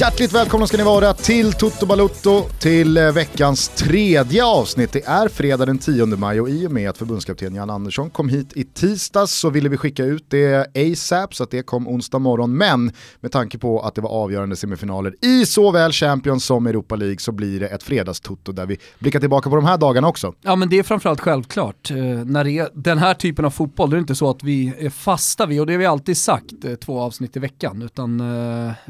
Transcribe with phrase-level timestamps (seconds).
[0.00, 4.92] Hjärtligt välkomna ska ni vara till Toto Balutto, till eh, veckans tredje avsnitt.
[4.92, 8.28] Det är fredag den 10 maj och i och med att förbundskapten Jan Andersson kom
[8.28, 12.18] hit i tisdags så ville vi skicka ut det ASAP så att det kom onsdag
[12.18, 12.56] morgon.
[12.56, 17.18] Men med tanke på att det var avgörande semifinaler i såväl Champions som Europa League
[17.18, 20.34] så blir det ett fredagstoto där vi blickar tillbaka på de här dagarna också.
[20.42, 21.90] Ja men det är framförallt självklart.
[21.90, 24.42] Eh, när det är den här typen av fotboll, då är det inte så att
[24.42, 27.82] vi är fasta vid, och det har vi alltid sagt, eh, två avsnitt i veckan,
[27.82, 28.22] utan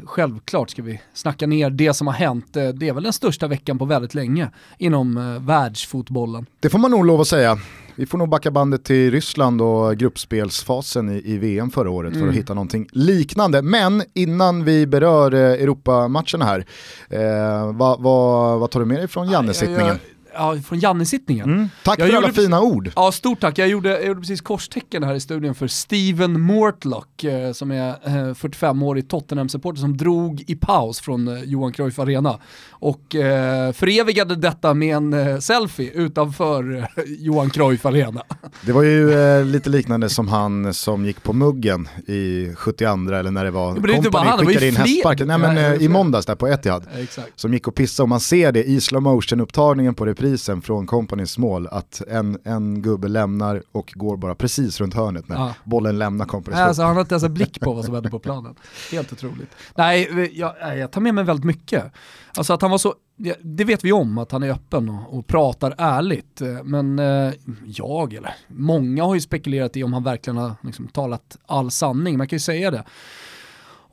[0.05, 2.55] självklart ska vi snacka ner det som har hänt.
[2.55, 6.45] Eh, det är väl den största veckan på väldigt länge inom eh, världsfotbollen.
[6.59, 7.57] Det får man nog lov att säga.
[7.95, 12.19] Vi får nog backa bandet till Ryssland och gruppspelsfasen i, i VM förra året mm.
[12.19, 12.41] för att mm.
[12.41, 13.61] hitta någonting liknande.
[13.61, 16.65] Men innan vi berör eh, Europamatcherna här,
[17.09, 19.99] eh, vad, vad, vad tar du med dig från Janne-sittningen?
[20.33, 21.49] Ja, från Janne-sittningen.
[21.49, 21.69] Mm.
[21.83, 22.91] Tack jag för alla fina ord.
[22.95, 23.57] Ja, stort tack.
[23.57, 27.89] Jag gjorde, jag gjorde precis korstecken här i studion för Steven Mortlock, eh, som är
[27.89, 34.35] eh, 45-årig Tottenham-supporter som drog i paus från eh, Johan Cruyff Arena och eh, förevigade
[34.35, 38.23] detta med en eh, selfie utanför eh, Johan Cruyff Arena.
[38.65, 43.31] Det var ju eh, lite liknande som han som gick på muggen i 72 eller
[43.31, 46.25] när det var, det inte bara han, skickade det in hästparken, nej men i måndags
[46.25, 46.87] där på Etihad.
[47.17, 50.61] Ja, som gick och pissade och man ser det i slow motion upptagningen på reprisen
[50.61, 55.35] från Companys mål att en, en gubbe lämnar och går bara precis runt hörnet när
[55.35, 55.53] ja.
[55.63, 58.19] bollen lämnar Companys alltså, Han har inte ens en blick på vad som händer på
[58.29, 58.55] planen.
[58.91, 59.49] Helt otroligt.
[59.75, 61.91] Nej, jag, jag tar med mig väldigt mycket.
[62.37, 62.95] Alltså att han var så,
[63.41, 66.41] det vet vi om att han är öppen och, och pratar ärligt.
[66.63, 67.33] Men eh,
[67.65, 72.17] jag, eller många har ju spekulerat i om han verkligen har liksom, talat all sanning.
[72.17, 72.83] Man kan ju säga det.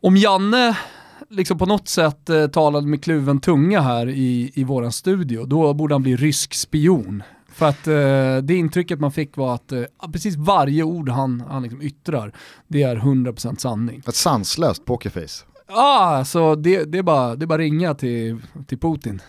[0.01, 0.77] Om Janne
[1.29, 5.75] liksom på något sätt eh, talade med kluven tunga här i, i våran studio, då
[5.75, 7.23] borde han bli rysk spion.
[7.53, 11.63] För att eh, det intrycket man fick var att eh, precis varje ord han, han
[11.63, 12.33] liksom yttrar,
[12.69, 14.03] det är 100% sanning.
[14.09, 15.45] Ett sanslöst pokerface.
[15.69, 19.23] Ja, så det, det, är bara, det är bara ringa till, till Putin.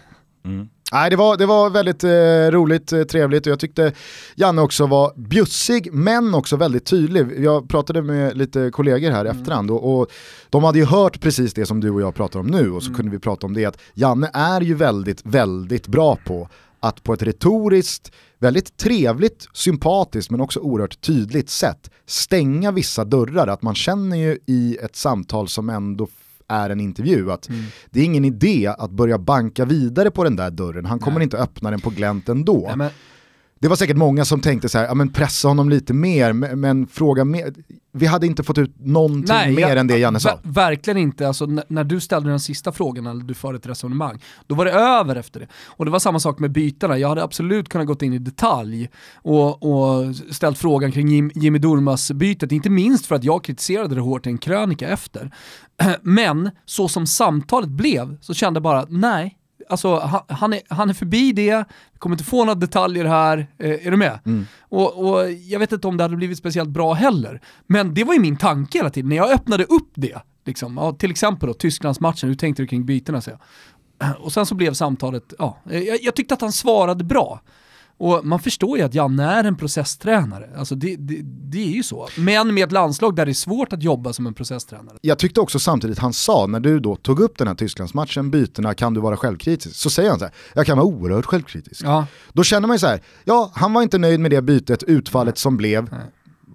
[0.45, 0.69] Mm.
[0.91, 3.93] Nej, det, var, det var väldigt eh, roligt, eh, trevligt och jag tyckte
[4.35, 7.39] Janne också var bjussig men också väldigt tydlig.
[7.39, 9.41] Jag pratade med lite kollegor här i mm.
[9.41, 10.11] efterhand och, och,
[10.49, 12.89] de hade ju hört precis det som du och jag pratar om nu och så
[12.89, 12.97] mm.
[12.97, 17.13] kunde vi prata om det att Janne är ju väldigt, väldigt bra på att på
[17.13, 23.47] ett retoriskt, väldigt trevligt, sympatiskt men också oerhört tydligt sätt stänga vissa dörrar.
[23.47, 26.07] Att man känner ju i ett samtal som ändå
[26.49, 27.31] är en intervju.
[27.31, 27.63] Att mm.
[27.89, 31.23] Det är ingen idé att börja banka vidare på den där dörren, han kommer Nej.
[31.23, 32.63] inte öppna den på glänt ändå.
[32.67, 32.89] Nej, men...
[33.61, 36.59] Det var säkert många som tänkte så här, ja men pressa honom lite mer, men,
[36.59, 37.53] men fråga mer.
[37.91, 40.39] Vi hade inte fått ut någonting Nej, mer jag, än det Janne sa.
[40.43, 44.55] Verkligen inte, alltså, när du ställde den sista frågan, eller du förde ett resonemang, då
[44.55, 45.47] var det över efter det.
[45.65, 48.89] Och det var samma sak med bytena, jag hade absolut kunnat gått in i detalj
[49.15, 54.01] och, och ställt frågan kring Jim, Jimmy Durmas-bytet, inte minst för att jag kritiserade det
[54.01, 55.31] hårt i en krönika efter.
[56.01, 59.38] Men så som samtalet blev så kände jag bara, nej,
[59.69, 63.47] alltså, han, han, är, han är förbi det, vi kommer inte få några detaljer här,
[63.57, 64.19] eh, är du med?
[64.25, 64.45] Mm.
[64.61, 68.13] Och, och, jag vet inte om det hade blivit speciellt bra heller, men det var
[68.13, 71.53] ju min tanke hela tiden, när jag öppnade upp det, liksom, ja, till exempel då,
[71.53, 73.21] Tysklandsmatchen, hur tänkte du kring bytena?
[74.19, 77.41] Och sen så blev samtalet, ja, jag, jag tyckte att han svarade bra.
[77.99, 81.83] Och man förstår ju att Janne är en processtränare, alltså det, det, det, är ju
[81.83, 82.07] så.
[82.17, 84.97] Men med ett landslag där det är svårt att jobba som en processtränare.
[85.01, 88.73] Jag tyckte också samtidigt han sa, när du då tog upp den här Tysklandsmatchen, bytena,
[88.73, 89.75] kan du vara självkritisk?
[89.75, 91.81] Så säger han så här, jag kan vara oerhört självkritisk.
[91.83, 92.05] Ja.
[92.33, 95.37] Då känner man ju så här, ja han var inte nöjd med det bytet, utfallet
[95.37, 95.91] som blev.
[95.91, 95.99] Nej.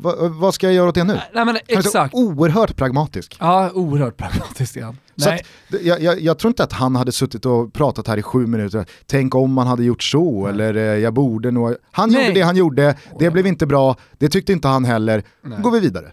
[0.01, 1.21] Va, vad ska jag göra åt det nu?
[1.35, 2.15] Nej, men exakt.
[2.15, 3.37] oerhört pragmatisk.
[3.41, 4.95] Ja, oerhört pragmatisk ja.
[5.17, 5.41] Så att,
[5.83, 8.87] jag, jag, jag, tror inte att han hade suttit och pratat här i sju minuter,
[9.07, 10.51] tänk om man hade gjort så, Nej.
[10.51, 11.75] eller eh, jag borde nog...
[11.91, 12.23] Han Nej.
[12.23, 15.59] gjorde det han gjorde, det blev inte bra, det tyckte inte han heller, Nej.
[15.63, 16.13] går vi vidare.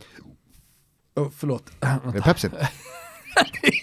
[1.15, 1.63] Oh, förlåt.
[1.79, 2.49] Det är Pepsi.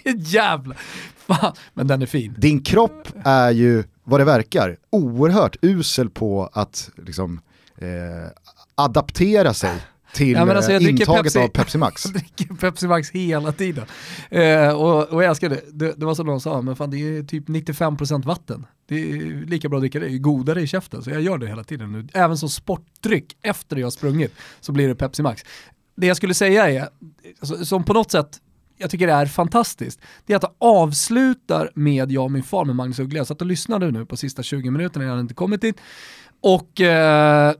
[0.15, 0.75] Jävla...
[1.15, 2.35] Fan, men den är fin.
[2.37, 7.41] Din kropp är ju, vad det verkar, oerhört usel på att liksom,
[7.77, 7.87] eh,
[8.79, 9.81] adaptera sig
[10.13, 12.05] till ja, alltså eh, intaget Pepsi, av Pepsi Max.
[12.13, 13.85] Jag dricker Pepsi Max hela tiden.
[14.29, 15.61] Eh, och, och jag älskar det.
[15.71, 18.65] det, det var som någon sa, men fan det är typ 95% vatten.
[18.87, 21.03] Det är lika bra att dricka det, det är godare i käften.
[21.03, 22.07] Så jag gör det hela tiden nu.
[22.13, 25.43] Även som sportdryck, efter jag har sprungit, så blir det Pepsi Max.
[25.95, 26.89] Det jag skulle säga är,
[27.39, 28.39] alltså, som på något sätt
[28.81, 32.65] jag tycker det är fantastiskt, det är att det avslutar med Jag och min far
[32.65, 33.17] med Magnus Uggla.
[33.17, 35.77] Jag satt och lyssnade nu på sista 20 minuterna, jag hade inte kommit dit.
[36.41, 37.53] Och eh,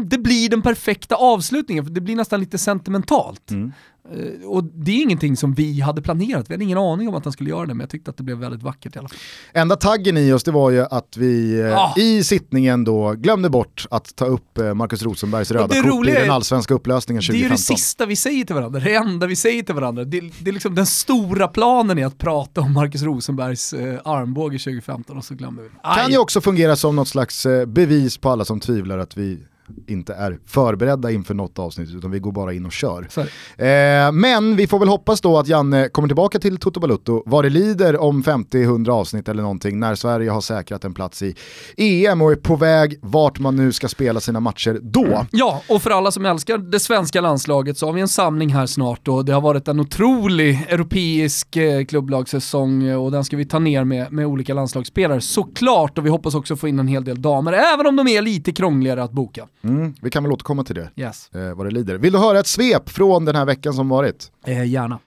[0.00, 3.50] det blir den perfekta avslutningen, för det blir nästan lite sentimentalt.
[3.50, 3.72] Mm.
[4.12, 7.24] Eh, och det är ingenting som vi hade planerat, vi hade ingen aning om att
[7.24, 9.18] han skulle göra det, men jag tyckte att det blev väldigt vackert i alla fall.
[9.52, 11.94] Enda taggen i oss det var ju att vi eh, Ah.
[11.96, 16.10] i sittningen då glömde bort att ta upp eh, Marcus Rosenbergs röda det kort i
[16.10, 17.44] den allsvenska upplösningen Det 2015.
[17.46, 20.04] är ju det sista vi säger till varandra, det enda vi säger till varandra.
[20.04, 24.58] Det, det är liksom den stora planen är att prata om Marcus Rosenbergs eh, armbåge
[24.58, 25.68] 2015 och så glömmer vi.
[25.68, 26.10] Kan Aj.
[26.12, 29.38] ju också fungera som något slags bevis på alla som tvivlar att vi
[29.86, 33.08] inte är förberedda inför något avsnitt utan vi går bara in och kör.
[33.56, 37.44] Eh, men vi får väl hoppas då att Janne kommer tillbaka till Toto Balutto vad
[37.44, 41.34] det lider om 50-100 avsnitt eller någonting när Sverige har säkrat en plats i
[41.76, 45.26] EM och är på väg vart man nu ska spela sina matcher då.
[45.30, 48.66] Ja, och för alla som älskar det svenska landslaget så har vi en samling här
[48.66, 53.58] snart och det har varit en otrolig europeisk eh, klubblagssäsong och den ska vi ta
[53.58, 57.22] ner med, med olika landslagsspelare såklart och vi hoppas också få in en hel del
[57.22, 59.46] damer, även om de är lite krångligare att boka.
[59.64, 61.30] Mm, vi kan väl återkomma till det, Yes.
[61.34, 61.94] eh, vad det lider.
[61.98, 64.32] Vill du höra ett svep från den här veckan som varit?
[64.46, 64.98] Eh, gärna.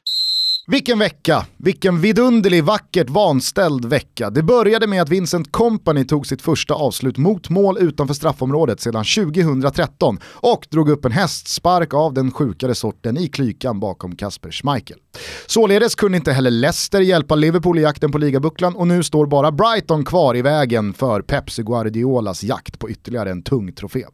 [0.72, 4.30] Vilken vecka, vilken vidunderlig, vackert vanställd vecka.
[4.30, 9.04] Det började med att Vincent Company tog sitt första avslut mot mål utanför straffområdet sedan
[9.04, 14.98] 2013 och drog upp en hästspark av den sjukare sorten i klykan bakom Kasper Schmeichel.
[15.48, 19.52] Således kunde inte heller Leicester hjälpa Liverpool i jakten på ligabucklan och nu står bara
[19.52, 24.06] Brighton kvar i vägen för Pepsi Guardiolas jakt på ytterligare en tung trofé.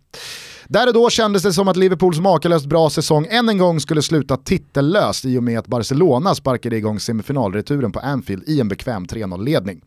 [0.69, 4.02] Där och då kändes det som att Liverpools makalöst bra säsong än en gång skulle
[4.02, 9.06] sluta titellöst i och med att Barcelona sparkade igång semifinalreturen på Anfield i en bekväm
[9.06, 9.81] 3-0-ledning.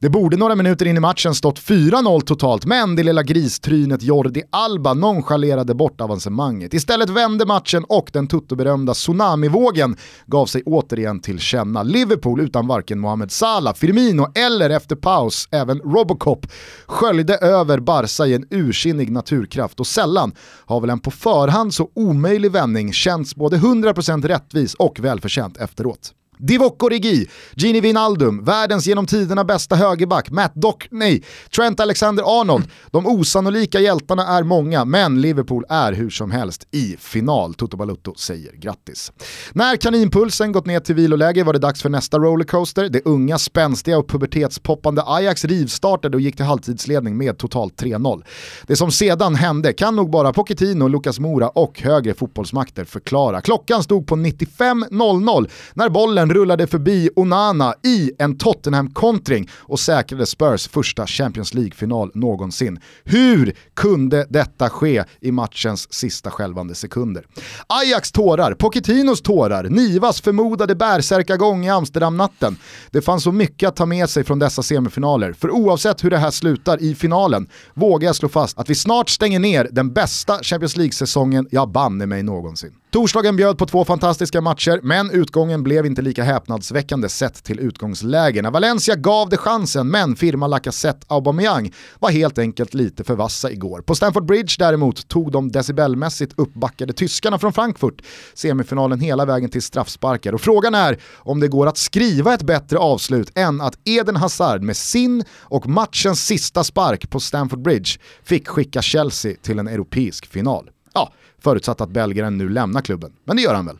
[0.00, 4.42] Det borde några minuter in i matchen stått 4-0 totalt, men det lilla gristrynet Jordi
[4.50, 6.74] Alba nonchalerade bort avancemanget.
[6.74, 9.96] Istället vände matchen och den tuttoberömda tsunamivågen
[10.26, 11.82] gav sig återigen till känna.
[11.82, 16.46] Liverpool utan varken Mohamed Salah, Firmino eller efter paus även Robocop
[16.86, 20.32] sköljde över Barca i en ursinnig naturkraft och sällan
[20.66, 26.12] har väl en på förhand så omöjlig vändning känts både 100% rättvis och välförtjänt efteråt.
[26.38, 31.24] Divock Origi, Gini Wijnaldum, världens genom tiderna bästa högerback, Matt Dock, nej,
[31.56, 32.64] Trent Alexander-Arnold.
[32.90, 37.54] De osannolika hjältarna är många, men Liverpool är hur som helst i final.
[37.54, 39.12] Toto Balutto säger grattis.
[39.52, 42.88] När kaninpulsen gått ner till viloläge var det dags för nästa rollercoaster.
[42.88, 48.22] Det unga, spänstiga och pubertetspoppande Ajax rivstartade och gick till halvtidsledning med totalt 3-0.
[48.66, 53.40] Det som sedan hände kan nog bara Pochettino, Lucas Moura och högre fotbollsmakter förklara.
[53.40, 60.68] Klockan stod på 95.00 när bollen rullade förbi Onana i en Tottenham-kontring och säkrade Spurs
[60.68, 62.80] första Champions League-final någonsin.
[63.04, 67.26] Hur kunde detta ske i matchens sista skälvande sekunder?
[67.66, 72.56] Ajax tårar, Pochettinos tårar, Nivas förmodade bärsärkagång i Amsterdam-natten.
[72.90, 76.18] Det fanns så mycket att ta med sig från dessa semifinaler, för oavsett hur det
[76.18, 80.38] här slutar i finalen vågar jag slå fast att vi snart stänger ner den bästa
[80.42, 82.72] Champions League-säsongen jag banne mig någonsin.
[82.96, 88.50] Torsdagen bjöd på två fantastiska matcher, men utgången blev inte lika häpnadsväckande sett till utgångslägena.
[88.50, 93.80] Valencia gav det chansen, men firma Lacazette Aubameyang var helt enkelt lite för vassa igår.
[93.80, 98.02] På Stamford Bridge däremot tog de decibelmässigt uppbackade tyskarna från Frankfurt
[98.34, 100.32] semifinalen hela vägen till straffsparkar.
[100.32, 104.62] Och frågan är om det går att skriva ett bättre avslut än att Eden Hazard
[104.62, 107.90] med sin och matchens sista spark på Stamford Bridge
[108.24, 110.70] fick skicka Chelsea till en europeisk final.
[110.94, 111.12] Ja,
[111.46, 113.12] förutsatt att belgaren nu lämnar klubben.
[113.24, 113.78] Men det gör han väl?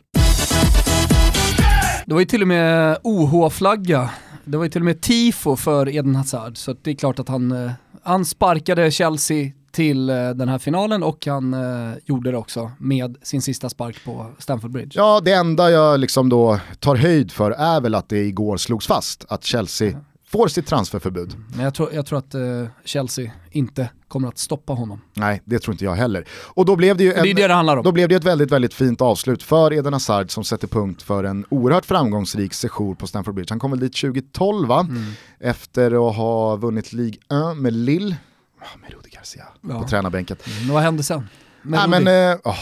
[2.05, 4.09] Det var ju till och med OH-flagga.
[4.45, 7.29] Det var ju till och med tifo för Eden Hazard, så det är klart att
[7.29, 7.71] han, eh,
[8.03, 13.17] han sparkade Chelsea till eh, den här finalen och han eh, gjorde det också med
[13.21, 14.91] sin sista spark på Stamford Bridge.
[14.93, 18.87] Ja, det enda jag liksom då tar höjd för är väl att det igår slogs
[18.87, 21.35] fast att Chelsea får sitt transferförbud.
[21.55, 22.41] Men jag tror, jag tror att eh,
[22.85, 25.01] Chelsea inte kommer att stoppa honom.
[25.13, 26.25] Nej, det tror inte jag heller.
[26.43, 27.83] Och då blev det ju det en, det det handlar om.
[27.83, 31.23] då blev det ett väldigt, väldigt fint avslut för Eden Hazard som sätter punkt för
[31.23, 33.51] en oerhört framgångsrik sejour på Stamford Bridge.
[33.51, 34.79] Han kom väl dit 2012 va?
[34.89, 35.03] Mm.
[35.39, 37.19] Efter att ha vunnit Ligue
[37.51, 38.15] 1 med Lille,
[38.61, 39.81] Ah, med Rudi Garcia Ja.
[39.81, 40.37] på tränarbänken.
[40.65, 41.27] Men vad hände sen?
[41.61, 42.57] Nej, men, eh, åh,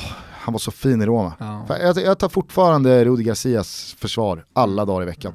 [0.46, 1.34] han var så fin i Roma.
[1.40, 1.66] Ja.
[1.80, 5.34] Jag, jag tar fortfarande Rudi Garcias försvar alla dagar i veckan.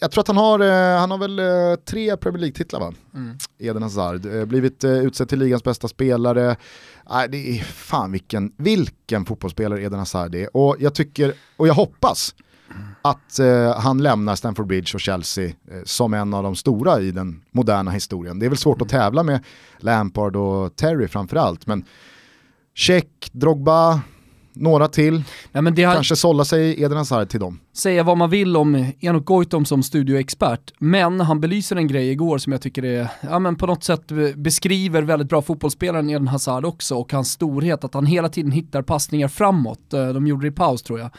[0.00, 1.44] Jag tror att han har, eh, han har väl eh,
[1.84, 2.92] tre Premier League-titlar va?
[3.14, 3.36] Mm.
[3.58, 4.26] Eden Hazard.
[4.26, 6.56] Eh, Blivit utsedd till ligans bästa spelare.
[7.10, 10.56] Nej, det är fan vilken, vilken fotbollsspelare Eden Hazard är.
[10.56, 12.34] Och jag tycker, och jag hoppas
[13.02, 17.10] att eh, han lämnar Stamford Bridge och Chelsea eh, som en av de stora i
[17.10, 18.38] den moderna historien.
[18.38, 19.44] Det är väl svårt att tävla med
[19.78, 21.84] Lampard och Terry framförallt, men
[22.74, 24.00] Check, Drogba,
[24.52, 25.22] några till.
[25.52, 25.94] Nej, men har...
[25.94, 27.60] Kanske sålla sig Eden Hazard till dem.
[27.76, 32.38] Säga vad man vill om Enok Goitom som studioexpert, men han belyser en grej igår
[32.38, 36.64] som jag tycker är, ja men på något sätt beskriver väldigt bra fotbollsspelaren Eden Hazard
[36.64, 39.94] också och hans storhet, att han hela tiden hittar passningar framåt.
[39.94, 41.10] Eh, de gjorde det i paus tror jag.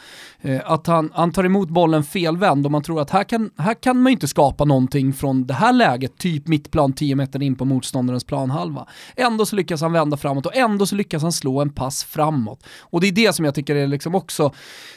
[0.42, 3.74] Eh, att han, han tar emot bollen felvänd och man tror att här kan, här
[3.74, 7.66] kan man inte skapa någonting från det här läget, typ mittplan 10 meter in på
[7.66, 8.88] motståndarens planhalva.
[9.16, 12.64] Ändå så lyckas han vända framåt och ändå så lyckas han slå en pass framåt.
[12.80, 14.54] Och det är det som jag tycker är liksom också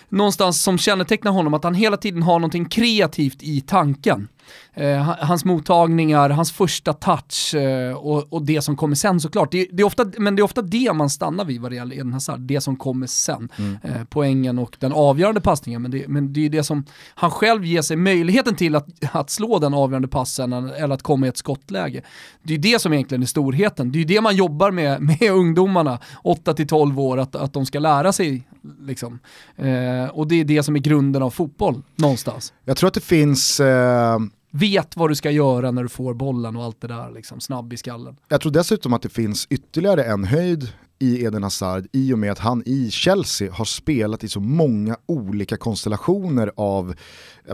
[0.08, 4.28] någonstans som kännetecknar honom, att han hela tiden har någonting kreativt i tanken.
[4.74, 9.52] Eh, hans mottagningar, hans första touch eh, och, och, det som kommer sen såklart.
[9.52, 11.96] Det, det, är ofta, men det är ofta det man stannar vid vad det gäller
[11.96, 13.48] Eden Hazard, det som kommer sen.
[13.58, 13.78] Mm.
[13.82, 16.84] Eh, poängen och den avgörande passningen, men det, men det är det som
[17.14, 21.26] han själv ger sig möjligheten till att, att slå den avgörande passen eller att komma
[21.26, 22.02] i ett skottläge.
[22.42, 23.92] Det är det som egentligen är storheten.
[23.92, 28.12] Det är det man jobbar med, med ungdomarna, 8-12 år, att, att de ska lära
[28.12, 28.48] sig.
[28.80, 29.18] Liksom.
[29.56, 32.52] Eh, och det är det som är grunden av fotboll, någonstans.
[32.64, 34.18] Jag tror att det finns eh
[34.52, 37.72] vet vad du ska göra när du får bollen och allt det där, liksom, snabb
[37.72, 38.16] i skallen.
[38.28, 42.32] Jag tror dessutom att det finns ytterligare en höjd i Eden Hazard i och med
[42.32, 46.94] att han i Chelsea har spelat i så många olika konstellationer av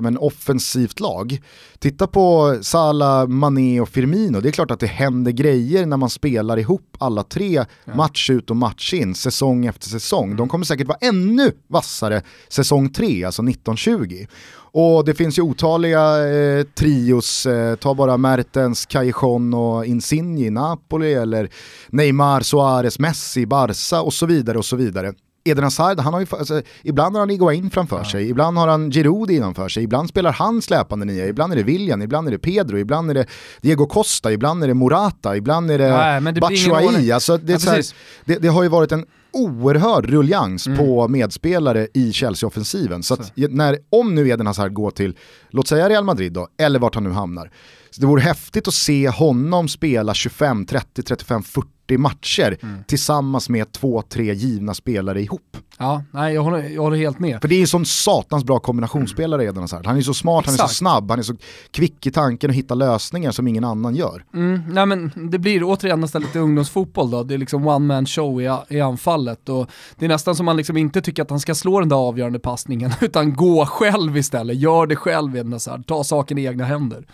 [0.01, 1.41] men, offensivt lag.
[1.79, 6.11] Titta på Salah, Mané och Firmino, det är klart att det händer grejer när man
[6.11, 7.95] spelar ihop alla tre ja.
[7.95, 10.37] match ut och match in, säsong efter säsong.
[10.37, 14.27] De kommer säkert vara ännu vassare säsong tre, alltså 1920.
[14.73, 20.51] Och det finns ju otaliga eh, trios, eh, ta bara Mertens, Callejon och Insigne i
[20.51, 21.51] Napoli eller
[21.89, 25.13] Neymar, Suarez, Messi, Barca och så vidare och så vidare.
[25.45, 28.05] Eden Hazard, han har ju, alltså, ibland har han Iguain framför ja.
[28.05, 31.63] sig, ibland har han Giroud innanför sig, ibland spelar han släpande nia, ibland är det
[31.63, 33.27] William, ibland är det Pedro, ibland är det
[33.61, 37.13] Diego Costa, ibland är det Morata, ibland är det, Nej, det Batshuayi.
[37.13, 37.83] Alltså, det, ja, här,
[38.25, 40.79] det, det, har ju varit en oerhörd rullians mm.
[40.79, 43.03] på medspelare i Chelsea-offensiven.
[43.03, 45.17] Så, att, när, om nu Eden Hazard går till,
[45.51, 47.51] låt säga Real Madrid då, eller vart han nu hamnar,
[47.91, 52.85] så det vore häftigt att se honom spela 25, 30, 35, 40 40 matcher mm.
[52.87, 55.57] tillsammans med två, tre givna spelare ihop.
[55.81, 57.41] Ja, nej, jag, håller, jag håller helt med.
[57.41, 59.57] För det är en sån satans bra kombinationsspelare mm.
[59.57, 60.61] Eden Han är så smart, Exakt.
[60.61, 61.35] han är så snabb, han är så
[61.71, 64.25] kvick i tanken och hittar lösningar som ingen annan gör.
[64.35, 68.07] Mm, nej men det blir återigen nästan lite ungdomsfotboll då, det är liksom one man
[68.07, 71.41] show i, i anfallet och det är nästan som man liksom inte tycker att han
[71.41, 75.87] ska slå den där avgörande passningen utan gå själv istället, gör det själv Eden Hazard,
[75.87, 77.05] ta saken i egna händer.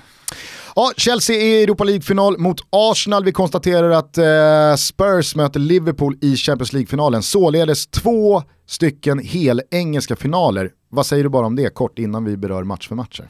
[0.77, 3.25] Ja, Chelsea är i Europa League-final mot Arsenal.
[3.25, 7.23] Vi konstaterar att eh, Spurs möter Liverpool i Champions League-finalen.
[7.23, 10.71] Således två stycken helengelska finaler.
[10.89, 13.29] Vad säger du bara om det kort innan vi berör match för matcher?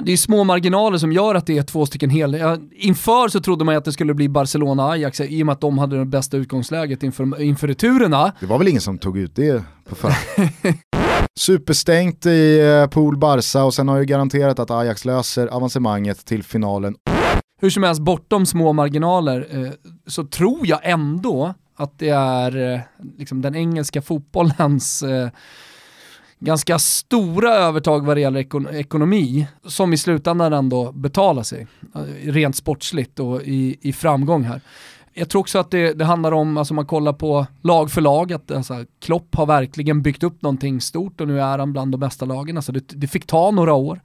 [0.00, 2.58] det är små marginaler som gör att det är två stycken hel...
[2.72, 5.98] Inför så trodde man att det skulle bli Barcelona-Ajax i och med att de hade
[5.98, 8.32] det bästa utgångsläget inför, inför returerna.
[8.40, 10.76] Det var väl ingen som tog ut det på förhand?
[11.38, 16.42] Superstängt i eh, Pool Barca och sen har ju garanterat att Ajax löser avancemanget till
[16.42, 16.94] finalen.
[17.60, 19.72] Hur som helst, bortom små marginaler eh,
[20.06, 22.80] så tror jag ändå att det är eh,
[23.18, 25.28] liksom den engelska fotbollens eh,
[26.38, 32.32] ganska stora övertag vad det gäller ekon ekonomi som i slutändan ändå betalar sig eh,
[32.32, 34.60] rent sportsligt och i, i framgång här
[35.14, 38.32] jag tror också att det, det handlar om, alltså man kollar på lag för lag,
[38.32, 42.00] att alltså, Klopp har verkligen byggt upp någonting stort och nu är han bland de
[42.00, 42.56] bästa lagen.
[42.56, 44.00] Alltså det, det fick ta några år.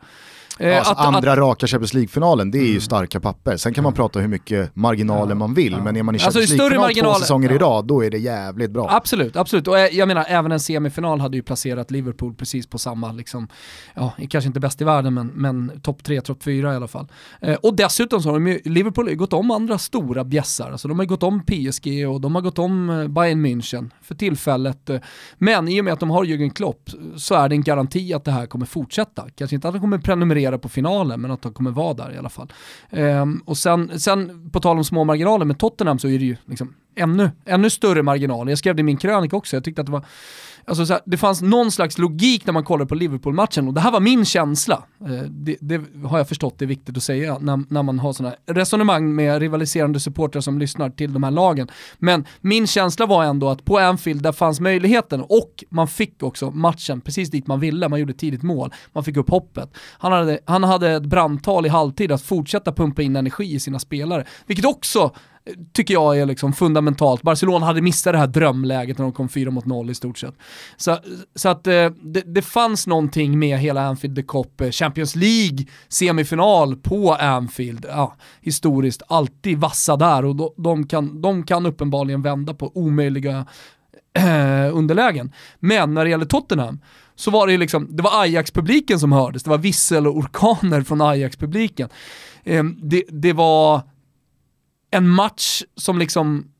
[0.59, 2.81] Eh, alltså, att, andra att, raka Champions League-finalen, det är ju mm.
[2.81, 3.57] starka papper.
[3.57, 3.95] Sen kan man mm.
[3.95, 7.19] prata hur mycket marginaler man vill, men är man i alltså, Champions alltså, League-final två
[7.19, 7.55] säsonger ja.
[7.55, 8.87] i rad, då är det jävligt bra.
[8.91, 9.67] Absolut, absolut.
[9.67, 13.47] Och jag menar, även en semifinal hade ju placerat Liverpool precis på samma, liksom,
[13.95, 17.07] ja, kanske inte bäst i världen, men, men topp tre, topp fyra i alla fall.
[17.41, 20.71] Eh, och dessutom så har de ju, Liverpool har gått om andra stora bjässar.
[20.71, 24.15] Alltså de har gått om PSG och de har gått om eh, Bayern München för
[24.15, 24.89] tillfället.
[25.37, 28.25] Men i och med att de har Jürgen Klopp så är det en garanti att
[28.25, 29.25] det här kommer fortsätta.
[29.35, 32.17] Kanske inte att de kommer prenumerera på finalen, men att de kommer vara där i
[32.17, 32.53] alla fall.
[32.89, 36.37] Ehm, och sen, sen, på tal om små marginaler med Tottenham så är det ju
[36.45, 38.51] liksom ännu, ännu större marginaler.
[38.51, 40.05] Jag skrev det i min krönika också, jag tyckte att det var
[40.69, 43.81] Alltså så här, det fanns någon slags logik när man kollade på Liverpool-matchen och det
[43.81, 44.83] här var min känsla.
[45.01, 48.13] Eh, det, det, har jag förstått det är viktigt att säga när, när man har
[48.13, 51.67] sådana resonemang med rivaliserande supportrar som lyssnar till de här lagen.
[51.97, 56.51] Men min känsla var ändå att på Anfield där fanns möjligheten och man fick också
[56.51, 59.69] matchen precis dit man ville, man gjorde tidigt mål, man fick upp hoppet.
[59.99, 63.79] Han hade, han hade ett brandtal i halvtid att fortsätta pumpa in energi i sina
[63.79, 65.11] spelare, vilket också
[65.73, 67.21] tycker jag är liksom fundamentalt.
[67.21, 70.35] Barcelona hade missat det här drömläget när de kom 4 mot 0 i stort sett.
[70.77, 70.97] Så,
[71.35, 75.65] så att eh, det, det fanns någonting med hela Anfield the Cup, eh, Champions League
[75.87, 77.85] semifinal på Anfield.
[77.89, 83.45] Ja, historiskt alltid vassa där och de, de, kan, de kan uppenbarligen vända på omöjliga
[84.13, 85.31] eh, underlägen.
[85.59, 86.79] Men när det gäller Tottenham
[87.15, 90.81] så var det ju liksom, det var Ajax-publiken som hördes, det var vissel och orkaner
[90.81, 91.89] från Ajax-publiken.
[92.43, 93.81] Eh, det, det var
[94.91, 96.51] en match som liksom,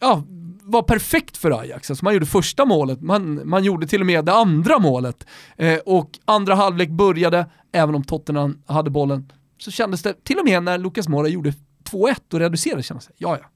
[0.00, 0.22] ja,
[0.62, 1.90] var perfekt för Ajax.
[1.90, 5.26] Alltså man gjorde första målet, man, man gjorde till och med det andra målet.
[5.56, 10.44] Eh, och andra halvlek började, även om Tottenham hade bollen, så kändes det, till och
[10.44, 11.54] med när Lucas Moura gjorde
[11.90, 13.46] 2-1 och reducerade, kändes det, ja ja,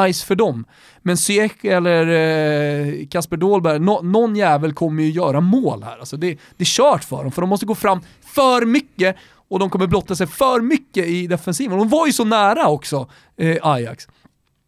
[0.00, 0.64] nice för dem.
[1.02, 5.98] Men Ziyech eller eh, Kasper Dolberg, no, någon jävel kommer ju göra mål här.
[5.98, 9.16] Alltså det, det är kört för dem, för de måste gå fram för mycket
[9.52, 11.78] och de kommer blotta sig för mycket i defensiven.
[11.78, 14.08] De var ju så nära också, eh, Ajax.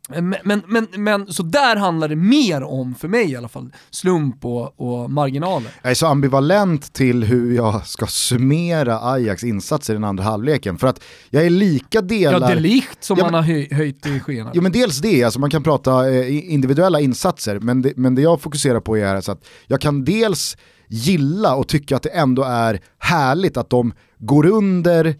[0.08, 3.72] Men, men, men, men, så där handlar det mer om, för mig i alla fall,
[3.90, 5.70] slump och, och marginaler.
[5.82, 10.78] Jag är så ambivalent till hur jag ska summera Ajax insatser i den andra halvleken.
[10.78, 12.40] För att jag är lika delar...
[12.40, 14.52] Ja, det är likt som ja, man har höj, höjt i skenet.
[14.54, 18.22] Jo men dels det, alltså man kan prata eh, individuella insatser, men det, men det
[18.22, 20.56] jag fokuserar på är alltså att jag kan dels
[20.88, 23.92] gilla och tycka att det ändå är härligt att de
[24.26, 25.14] går under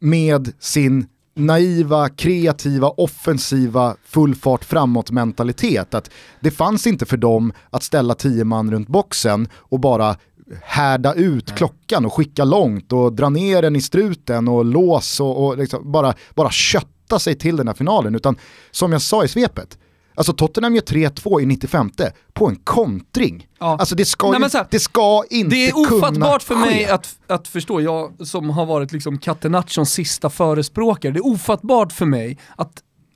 [0.00, 5.94] med sin naiva, kreativa, offensiva, full fart framåt mentalitet.
[5.94, 6.10] Att
[6.40, 10.16] det fanns inte för dem att ställa tio man runt boxen och bara
[10.62, 11.56] härda ut Nej.
[11.56, 15.92] klockan och skicka långt och dra ner den i struten och lås och, och liksom
[15.92, 18.14] bara, bara kötta sig till den här finalen.
[18.14, 18.36] Utan
[18.70, 19.78] som jag sa i svepet,
[20.20, 21.90] Alltså Tottenham gör 3-2 i 95
[22.32, 23.46] på en kontring.
[23.58, 23.76] Ja.
[23.80, 27.48] Alltså det ska, Nej, här, det ska inte Det är ofattbart för mig att, att
[27.48, 32.72] förstå, jag som har varit liksom Catenaccons sista förespråkare, det är ofattbart för mig att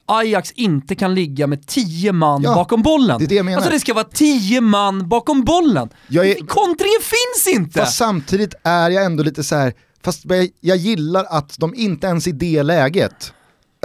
[0.06, 3.18] Ajax inte kan ligga med 10 man ja, bakom bollen.
[3.18, 3.54] Det det.
[3.54, 5.88] Alltså det ska vara 10 man bakom bollen.
[6.08, 7.78] Är, Kontringen finns inte!
[7.80, 9.72] Fast samtidigt är jag ändå lite så här,
[10.04, 13.33] fast jag, jag gillar att de inte ens i det läget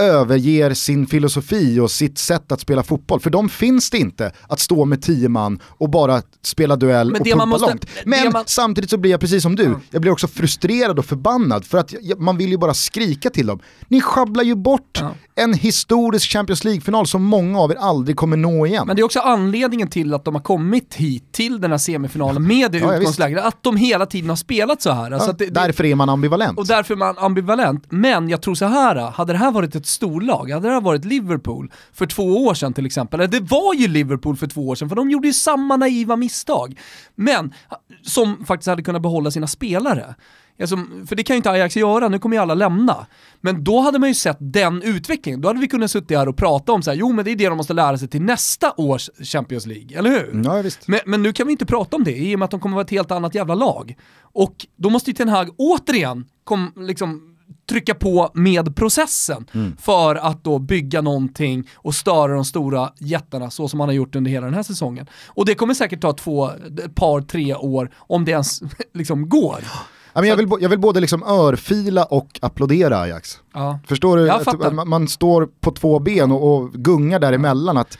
[0.00, 3.20] överger sin filosofi och sitt sätt att spela fotboll.
[3.20, 7.20] För de finns det inte att stå med tio man och bara spela duell men
[7.20, 7.86] och pumpa måste, långt.
[8.04, 8.44] Men man...
[8.46, 9.80] samtidigt så blir jag precis som du, mm.
[9.90, 13.60] jag blir också frustrerad och förbannad för att man vill ju bara skrika till dem.
[13.88, 15.12] Ni schabblar ju bort mm.
[15.40, 18.86] En historisk Champions League-final som många av er aldrig kommer nå igen.
[18.86, 22.46] Men det är också anledningen till att de har kommit hit till den här semifinalen
[22.46, 25.10] med det ja, utgångsläget, att de hela tiden har spelat så här.
[25.10, 26.58] Alltså ja, det, därför är man ambivalent.
[26.58, 27.84] Och därför är man ambivalent.
[27.88, 31.04] Men jag tror så här, hade det här varit ett storlag, hade det här varit
[31.04, 34.74] Liverpool för två år sedan till exempel, eller det var ju Liverpool för två år
[34.74, 36.78] sedan, för de gjorde ju samma naiva misstag.
[37.14, 37.54] Men,
[38.02, 40.14] som faktiskt hade kunnat behålla sina spelare.
[40.60, 43.06] Alltså, för det kan ju inte Ajax göra, nu kommer ju alla lämna.
[43.40, 46.36] Men då hade man ju sett den utvecklingen, då hade vi kunnat sitta här och
[46.36, 48.72] prata om så här, jo men det är det de måste lära sig till nästa
[48.76, 50.42] års Champions League, eller hur?
[50.44, 50.88] Ja, visst.
[50.88, 52.74] Men, men nu kan vi inte prata om det, i och med att de kommer
[52.74, 53.96] vara ett helt annat jävla lag.
[54.20, 57.30] Och då måste ju Ten Hag återigen kom, liksom,
[57.68, 59.76] trycka på med processen mm.
[59.76, 64.16] för att då bygga någonting och störa de stora jättarna så som han har gjort
[64.16, 65.06] under hela den här säsongen.
[65.26, 66.50] Och det kommer säkert ta två,
[66.84, 68.60] ett par, tre år om det ens
[68.94, 69.64] liksom går.
[70.14, 73.38] Men jag, vill, jag vill både liksom örfila och applådera Ajax.
[73.54, 73.78] Ja.
[73.86, 74.84] Förstår du?
[74.84, 77.76] Man står på två ben och, och gungar däremellan.
[77.76, 77.98] Att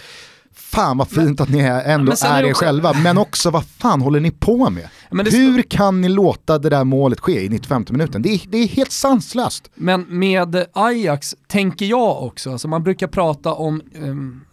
[0.71, 4.21] fan vad fint att ni ändå är, är er själva, men också vad fan håller
[4.21, 4.89] ni på med?
[5.11, 8.23] Hur kan ni låta det där målet ske i 95 minuten?
[8.23, 9.71] Det är, det är helt sanslöst.
[9.75, 14.45] Men med Ajax tänker jag också, alltså man brukar prata om, um,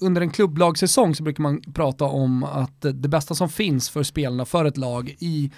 [0.00, 4.44] under en klubblagssäsong så brukar man prata om att det bästa som finns för spelarna
[4.44, 5.50] för ett lag i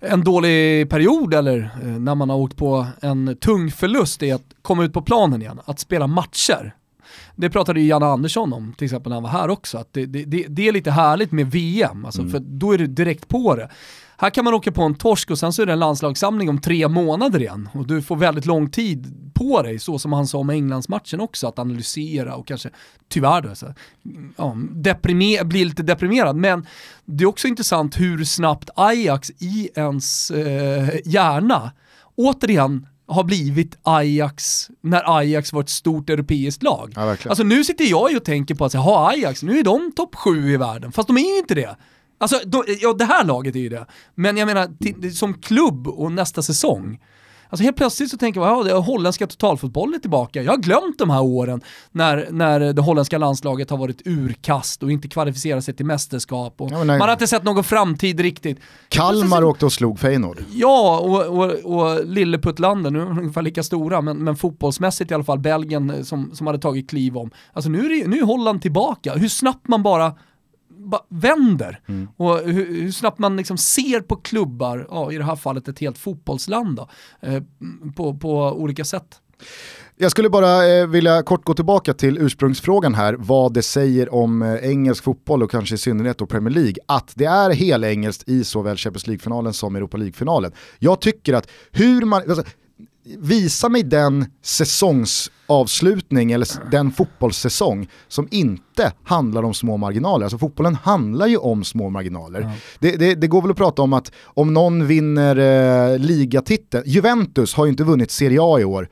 [0.00, 4.54] en dålig period eller eh, när man har åkt på en tung förlust är att
[4.62, 6.74] komma ut på planen igen, att spela matcher
[7.36, 10.06] det pratade ju Janne Andersson om till exempel när han var här också, att det,
[10.06, 12.32] det, det är lite härligt med VM, alltså, mm.
[12.32, 13.70] för då är du direkt på det.
[14.16, 16.60] Här kan man åka på en torsk och sen så är det en landslagssamling om
[16.60, 20.38] tre månader igen och du får väldigt lång tid på dig, så som han sa
[20.38, 22.70] om Englandsmatchen också, att analysera och kanske,
[23.08, 23.74] tyvärr då, så,
[24.36, 26.36] ja, deprimer, bli lite deprimerad.
[26.36, 26.66] Men
[27.04, 31.72] det är också intressant hur snabbt Ajax i ens eh, hjärna
[32.14, 36.92] återigen har blivit Ajax när Ajax var ett stort europeiskt lag.
[36.96, 39.92] Ja, alltså nu sitter jag ju och tänker på att ha Ajax, nu är de
[39.96, 41.76] topp sju i världen, fast de är ju inte det.
[42.18, 43.86] Alltså, de, ja det här laget är ju det.
[44.14, 46.98] Men jag menar, till, som klubb och nästa säsong,
[47.48, 50.42] Alltså helt plötsligt så tänker man, ja, holländska totalfotbollen är tillbaka.
[50.42, 51.60] Jag har glömt de här åren
[51.92, 56.60] när, när det holländska landslaget har varit urkast och inte kvalificerat sig till mästerskap.
[56.60, 58.58] Och ja, man har inte sett någon framtid riktigt.
[58.88, 60.44] Kalmar så, åkte och slog Feyenoord.
[60.52, 65.14] Ja, och, och, och Lilleputtlandet, nu är de ungefär lika stora, men, men fotbollsmässigt i
[65.14, 67.30] alla fall, Belgien eh, som, som hade tagit kliv om.
[67.52, 69.14] Alltså nu är, det, nu är Holland tillbaka.
[69.14, 70.12] Hur snabbt man bara
[71.08, 71.80] vänder.
[71.86, 72.08] Mm.
[72.16, 75.78] Och hur, hur, snabbt man liksom ser på klubbar, ja, i det här fallet ett
[75.78, 76.88] helt fotbollsland då,
[77.20, 77.42] eh,
[77.96, 79.20] på, på olika sätt.
[79.96, 84.42] Jag skulle bara eh, vilja kort gå tillbaka till ursprungsfrågan här, vad det säger om
[84.42, 88.44] eh, engelsk fotboll och kanske i synnerhet då Premier League, att det är helengelskt i
[88.44, 90.52] såväl Champions League-finalen som Europa League-finalen.
[90.78, 92.44] Jag tycker att hur man, alltså,
[93.18, 94.26] visa mig den
[95.46, 100.24] säsongsavslutning eller den fotbollssäsong som inte handlar om små marginaler.
[100.24, 102.40] Alltså fotbollen handlar ju om små marginaler.
[102.40, 102.50] Ja.
[102.78, 107.54] Det, det, det, går väl att prata om att om någon vinner eh, ligatiteln, Juventus
[107.54, 108.88] har ju inte vunnit Serie A i år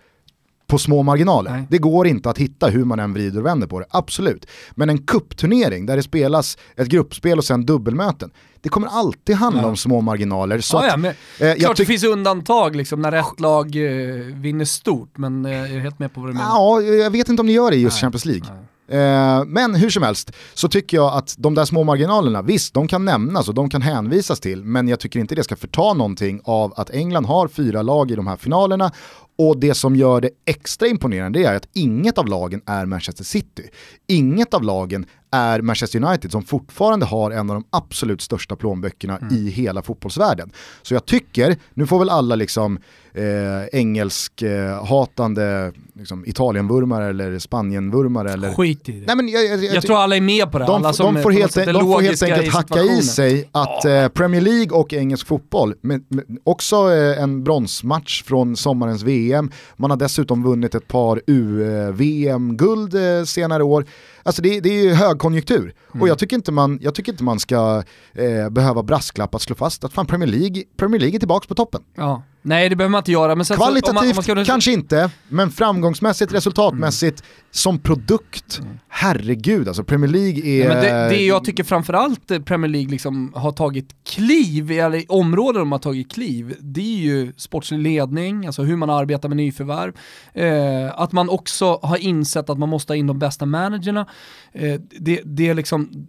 [0.73, 1.51] på små marginaler.
[1.51, 1.67] Nej.
[1.71, 4.47] Det går inte att hitta hur man än vrider och vänder på det, absolut.
[4.71, 8.31] Men en kuppturnering där det spelas ett gruppspel och sen dubbelmöten,
[8.61, 9.69] det kommer alltid handla ja.
[9.69, 10.61] om små marginaler.
[10.61, 14.65] Så ja, ja, men, eh, klart det finns undantag liksom, när ett lag eh, vinner
[14.65, 16.49] stort, men eh, jag är helt med på vad du menar.
[16.49, 18.01] Ja, jag vet inte om det gör det i just Nej.
[18.01, 18.47] Champions League.
[18.51, 18.67] Nej.
[18.93, 22.89] Eh, men hur som helst så tycker jag att de där små marginalerna, visst de
[22.89, 26.41] kan nämnas och de kan hänvisas till, men jag tycker inte det ska förta någonting
[26.45, 28.93] av att England har fyra lag i de här finalerna
[29.39, 33.69] och det som gör det extra imponerande är att inget av lagen är Manchester City.
[34.07, 39.19] Inget av lagen är Manchester United som fortfarande har en av de absolut största plånböckerna
[39.19, 39.35] mm.
[39.35, 40.53] i hela fotbollsvärlden.
[40.83, 42.79] Så jag tycker, nu får väl alla liksom
[43.15, 44.83] eh, engelsk eh,
[45.95, 48.53] liksom, Italienvurmare eller Spanienvurmare eller...
[48.53, 49.07] Skit i det.
[49.07, 50.65] Nej, men jag, jag, jag, jag tror alla är med på det.
[50.65, 54.41] De, alla de, får, helt, de får helt enkelt hacka i sig att eh, Premier
[54.41, 59.99] League och engelsk fotboll, med, med, också eh, en bronsmatch från sommarens VM, man har
[59.99, 63.87] dessutom vunnit ett par U-VM-guld eh, senare år.
[64.23, 65.63] Alltså det, det är ju högkonjunktur.
[65.63, 66.03] Mm.
[66.03, 67.83] Och jag tycker inte man, jag tycker inte man ska
[68.13, 71.55] eh, behöva brasklappa att slå fast att fan Premier League, Premier League är tillbaka på
[71.55, 71.83] toppen.
[71.95, 72.23] Ja.
[72.43, 73.35] Nej det behöver man inte göra.
[73.35, 74.53] Men sen Kvalitativt så, om man, om man ska...
[74.53, 77.33] kanske inte, men framgångsmässigt, resultatmässigt, mm.
[77.51, 78.79] som produkt, mm.
[78.89, 80.69] herregud alltså Premier League är...
[80.69, 85.73] Ja, det, det, jag tycker framförallt Premier League liksom har tagit kliv, eller områden de
[85.73, 89.93] har tagit kliv, det är ju sportslig ledning, alltså hur man arbetar med nyförvärv.
[90.35, 94.07] Eh, att man också har insett att man måste ha in de bästa managerna.
[94.53, 96.07] Eh, det, det är liksom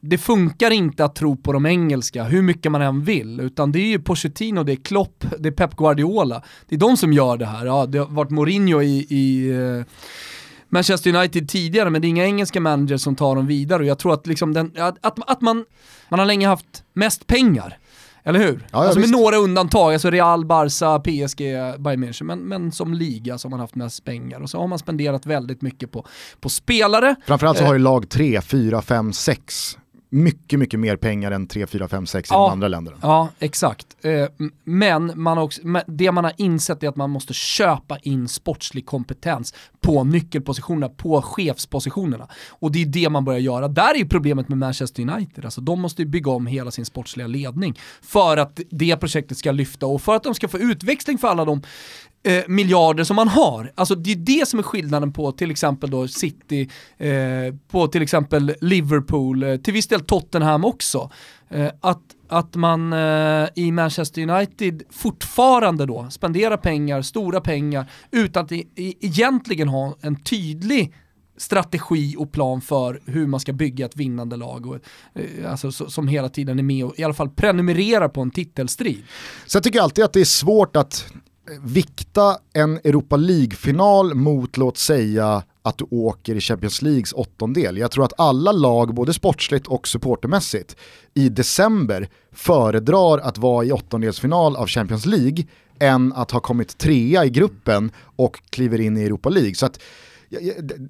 [0.00, 3.78] det funkar inte att tro på de engelska, hur mycket man än vill, utan det
[3.78, 6.42] är ju Pochettino, det är Klopp, det är Pep Guardiola.
[6.68, 7.66] Det är de som gör det här.
[7.66, 9.84] Ja, det har varit Mourinho i, i uh,
[10.68, 13.98] Manchester United tidigare, men det är inga engelska managers som tar dem vidare och jag
[13.98, 14.98] tror att, liksom den, att,
[15.30, 15.64] att, man,
[16.08, 17.78] man har länge haft mest pengar.
[18.24, 18.66] Eller hur?
[18.72, 21.38] Ja, alltså med några undantag, alltså Real, Barca, PSG,
[21.78, 24.66] Bayern München, men, men som liga så har man haft mest pengar och så har
[24.66, 26.06] man spenderat väldigt mycket på,
[26.40, 27.16] på spelare.
[27.26, 29.78] Framförallt så har ju eh, lag 3, 4, 5, 6
[30.10, 32.96] mycket, mycket mer pengar än 3, 4, 5, 6 i de andra länderna.
[33.02, 33.86] Ja, exakt.
[34.00, 34.26] Eh,
[34.64, 39.54] men man också, det man har insett är att man måste köpa in sportslig kompetens
[39.80, 42.28] på nyckelpositionerna, på chefspositionerna.
[42.48, 43.68] Och det är det man börjar göra.
[43.68, 45.44] Där är problemet med Manchester United.
[45.44, 49.52] Alltså, de måste ju bygga om hela sin sportsliga ledning för att det projektet ska
[49.52, 51.62] lyfta och för att de ska få utväxling för alla de
[52.22, 53.72] eh, miljarder som man har.
[53.74, 58.02] Alltså det är det som är skillnaden på till exempel då City, eh, på till
[58.02, 61.10] exempel Liverpool, eh, till viss del Tottenham också.
[61.48, 68.44] Eh, att, att man eh, i Manchester United fortfarande då spenderar pengar, stora pengar, utan
[68.44, 70.94] att i, i, egentligen ha en tydlig
[71.36, 74.76] strategi och plan för hur man ska bygga ett vinnande lag och,
[75.14, 79.02] eh, alltså, som hela tiden är med och i alla fall prenumererar på en titelstrid.
[79.46, 81.12] Så jag tycker alltid att det är svårt att
[81.62, 87.76] vikta en Europa League-final mot, låt säga, att du åker i Champions Leagues åttondel.
[87.76, 90.76] Jag tror att alla lag, både sportsligt och supportermässigt,
[91.14, 95.44] i december föredrar att vara i åttondelsfinal av Champions League
[95.78, 99.54] än att ha kommit trea i gruppen och kliver in i Europa League.
[99.54, 99.80] Så att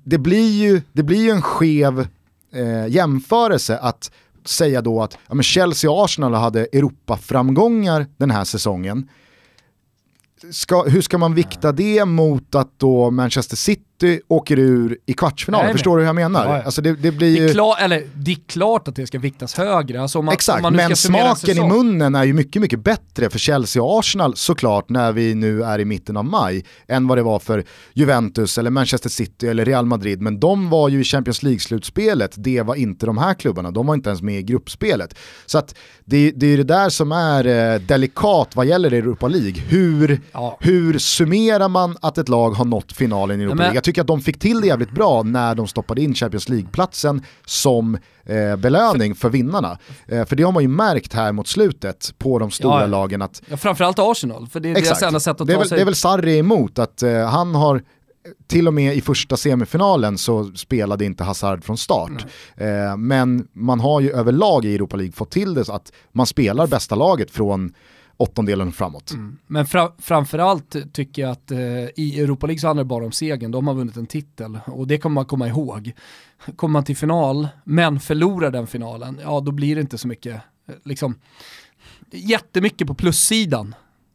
[0.05, 2.07] det blir ju, det blir ju en skev
[2.53, 4.11] eh, jämförelse att
[4.45, 9.09] säga då att ja, Chelsea och Arsenal hade Europa-framgångar den här säsongen
[10.51, 15.13] ska, hur ska man vikta det mot att då Manchester City City åker ur i
[15.13, 16.47] kvartsfinalen, nej, förstår du hur jag menar?
[16.47, 16.63] Ja, ja.
[16.63, 19.55] Alltså det, det, blir det, är klar, eller, det är klart att det ska viktas
[19.55, 20.03] högre.
[20.03, 23.99] Alltså man, Exakt, men smaken i munnen är ju mycket, mycket bättre för Chelsea och
[23.99, 27.65] Arsenal såklart när vi nu är i mitten av maj än vad det var för
[27.93, 30.21] Juventus eller Manchester City eller Real Madrid.
[30.21, 33.95] Men de var ju i Champions League-slutspelet, det var inte de här klubbarna, de var
[33.95, 35.15] inte ens med i gruppspelet.
[35.47, 39.63] Så att det, det är det där som är eh, delikat vad gäller Europa League.
[39.69, 40.57] Hur, ja.
[40.61, 43.90] hur summerar man att ett lag har nått finalen i Europa League?
[43.91, 47.99] Tycker att de fick till det jävligt bra när de stoppade in Champions League-platsen som
[48.25, 49.79] eh, belöning för vinnarna.
[50.07, 53.23] Eh, för det har man ju märkt här mot slutet på de stora ja, lagen
[53.23, 53.43] att...
[53.47, 55.01] Ja, framförallt Arsenal, för det är exakt.
[55.01, 55.77] deras enda sätt att det är ta väl, sig...
[55.77, 57.83] Det är väl Sarri emot, att eh, han har
[58.47, 62.27] till och med i första semifinalen så spelade inte Hazard från start.
[62.57, 66.27] Eh, men man har ju överlag i Europa League fått till det så att man
[66.27, 67.75] spelar bästa laget från
[68.21, 69.11] åttondelen framåt.
[69.11, 69.39] Mm.
[69.47, 71.59] Men fra framförallt tycker jag att eh,
[71.97, 74.87] i Europa League så handlar det bara om segern, de har vunnit en titel och
[74.87, 75.93] det kommer man komma ihåg.
[76.57, 80.35] Kommer man till final, men förlorar den finalen, ja då blir det inte så mycket,
[80.69, 81.15] eh, liksom,
[82.11, 83.75] jättemycket på plussidan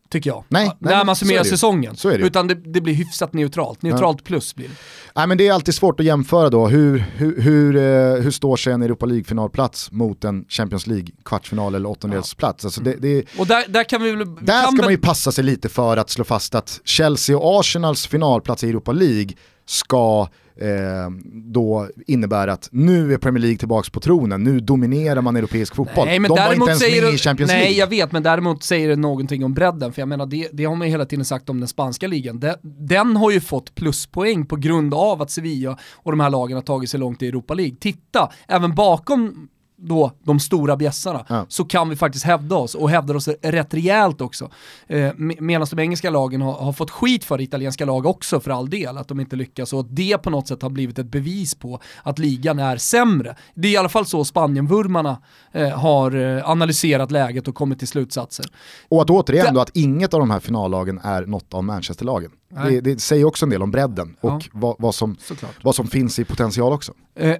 [0.10, 0.44] tycker jag.
[0.48, 1.96] Nej, när man summerar säsongen.
[2.04, 4.26] Det Utan det, det, blir hyfsat neutralt, neutralt ja.
[4.26, 4.74] plus blir det.
[5.16, 8.58] Nej, men det är alltid svårt att jämföra då, hur, hur, hur, eh, hur står
[8.58, 12.64] sig en Europa League-finalplats mot en Champions League-kvartsfinal eller åttondelsplats?
[12.64, 12.68] Ja.
[12.68, 15.32] Alltså det, det, och där, där, kan vi väl, där kan ska man ju passa
[15.32, 19.30] sig lite för att slå fast att Chelsea och Arsenals finalplats i Europa League
[19.66, 25.36] ska eh, då innebär att nu är Premier League tillbaka på tronen, nu dominerar man
[25.36, 26.06] europeisk fotboll.
[26.06, 27.66] Nej, men De var inte ens med i Champions League.
[27.66, 30.66] Nej jag vet, men däremot säger det någonting om bredden, för jag menar det, det
[30.66, 32.40] har man ju hela tiden sagt om den spanska ligan.
[32.40, 36.58] Den, den har ju fått pluspoäng på grund av att Sevilla och de här lagen
[36.58, 37.76] har tagit sig långt i Europa League.
[37.80, 39.48] Titta, även bakom
[39.88, 41.46] då de stora bjässarna, ja.
[41.50, 44.50] så kan vi faktiskt hävda oss och hävda oss rätt rejält också.
[44.88, 48.70] Eh, Medan de engelska lagen har, har, fått skit för italienska lag också för all
[48.70, 51.80] del, att de inte lyckas och det på något sätt har blivit ett bevis på
[52.04, 53.36] att ligan är sämre.
[53.54, 55.18] Det är i alla fall så Spanienvurmarna
[55.52, 58.46] eh, har eh, analyserat läget och kommit till slutsatser.
[58.90, 62.32] Och att återigen då att inget av de här finallagen är något av Manchesterlagen.
[62.50, 64.40] Det, det, säger också en del om bredden och ja.
[64.54, 65.18] vad, vad, som,
[65.64, 66.94] vad som finns i potential också.
[67.16, 67.36] Eh,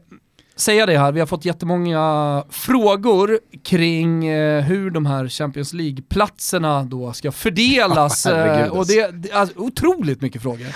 [0.56, 6.84] säga det här, vi har fått jättemånga frågor kring eh, hur de här Champions League-platserna
[6.84, 8.26] då ska fördelas.
[8.26, 10.68] eh, och det, det alltså, otroligt mycket frågor.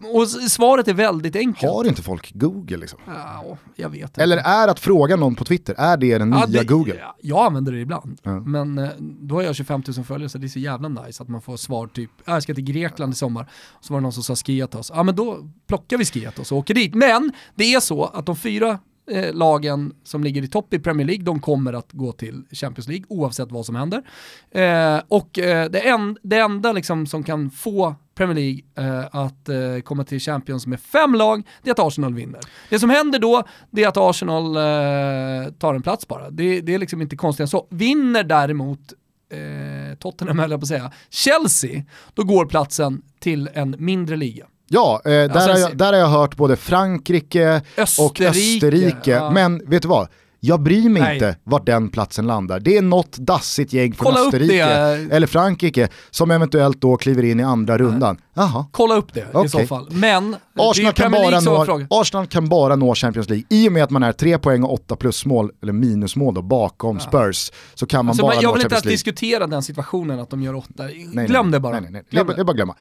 [0.00, 1.72] Och svaret är väldigt enkelt.
[1.72, 2.98] Har inte folk Google liksom?
[3.06, 4.22] Ja, jag vet inte.
[4.22, 7.04] Eller är att fråga någon på Twitter, är det den ja, nya det, Google?
[7.20, 8.40] Jag använder det ibland, ja.
[8.40, 11.28] men eh, då har jag 25 000 följare så det är så jävla nice att
[11.28, 14.22] man får svar typ, jag ska till Grekland i sommar, så var det någon som
[14.22, 14.92] sa Skiatos.
[14.94, 16.94] Ja men då plockar vi Skiatos och åker dit.
[16.94, 18.78] Men det är så att de fyra
[19.10, 22.88] eh, lagen som ligger i topp i Premier League, de kommer att gå till Champions
[22.88, 24.02] League oavsett vad som händer.
[24.50, 29.48] Eh, och eh, det, en, det enda liksom som kan få Premier League eh, att
[29.48, 32.40] eh, komma till Champions med fem lag, det är att Arsenal vinner.
[32.70, 36.30] Det som händer då, det är att Arsenal eh, tar en plats bara.
[36.30, 37.66] Det, det är liksom inte konstigt än så.
[37.70, 38.92] Vinner däremot
[39.32, 41.82] eh, Tottenham höll jag på att säga, Chelsea,
[42.14, 44.46] då går platsen till en mindre liga.
[44.68, 49.10] Ja, eh, där, alltså, har jag, där har jag hört både Frankrike Österrike, och Österrike,
[49.10, 49.30] ja.
[49.30, 50.08] men vet du vad?
[50.40, 51.14] Jag bryr mig Nej.
[51.14, 52.60] inte vart den platsen landar.
[52.60, 54.64] Det är något dassigt gäng från Kolla Österrike
[55.10, 58.20] eller Frankrike som eventuellt då kliver in i andra rundan.
[58.34, 58.66] Jaha.
[58.70, 59.44] Kolla upp det okay.
[59.44, 59.88] i så fall.
[59.90, 63.90] Men Arsenal kan, bara nå, Arsenal kan bara nå Champions League i och med att
[63.90, 67.08] man är tre poäng och åtta plusmål, eller minusmål då, bakom ja.
[67.08, 67.52] Spurs.
[67.74, 70.42] Så kan man alltså, bara man, Jag vill inte ens diskutera den situationen att de
[70.42, 70.88] gör åtta.
[71.26, 71.72] Glöm nej, det bara.
[71.72, 72.02] Nej, nej, nej.
[72.10, 72.34] Glöm det.
[72.34, 72.74] det är bara glömma.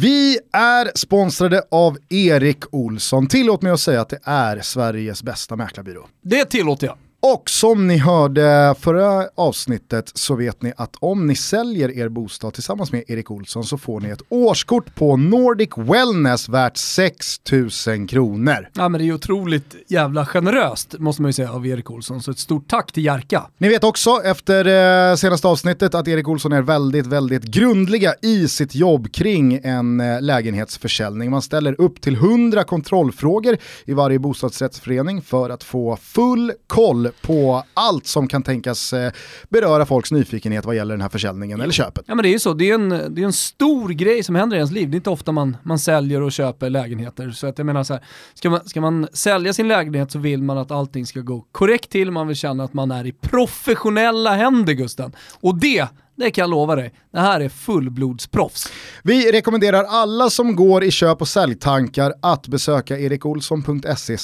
[0.00, 3.26] Vi är sponsrade av Erik Olsson.
[3.26, 6.06] Tillåt mig att säga att det är Sveriges bästa mäklarbyrå.
[6.22, 6.96] Det tillåter jag.
[7.20, 12.54] Och som ni hörde förra avsnittet så vet ni att om ni säljer er bostad
[12.54, 18.68] tillsammans med Erik Olsson så får ni ett årskort på Nordic Wellness värt 6000 kronor.
[18.74, 22.30] Ja men det är otroligt jävla generöst måste man ju säga av Erik Olsson, så
[22.30, 23.46] ett stort tack till Jerka.
[23.58, 24.66] Ni vet också efter
[25.10, 30.00] eh, senaste avsnittet att Erik Olsson är väldigt, väldigt grundliga i sitt jobb kring en
[30.00, 31.30] eh, lägenhetsförsäljning.
[31.30, 37.64] Man ställer upp till 100 kontrollfrågor i varje bostadsrättsförening för att få full koll på
[37.74, 39.12] allt som kan tänkas eh,
[39.48, 42.04] beröra folks nyfikenhet vad gäller den här försäljningen eller köpet.
[42.06, 44.34] Ja men det är ju så, det är, en, det är en stor grej som
[44.34, 44.90] händer i ens liv.
[44.90, 47.30] Det är inte ofta man, man säljer och köper lägenheter.
[47.30, 50.42] Så att jag menar så här, ska man, ska man sälja sin lägenhet så vill
[50.42, 54.34] man att allting ska gå korrekt till, man vill känna att man är i professionella
[54.34, 55.12] händer Gusten.
[55.40, 55.88] Och det
[56.18, 56.92] det kan jag lova dig.
[57.12, 58.72] Det här är fullblodsproffs.
[59.02, 64.16] Vi rekommenderar alla som går i köp och säljtankar att besöka erikolsson.se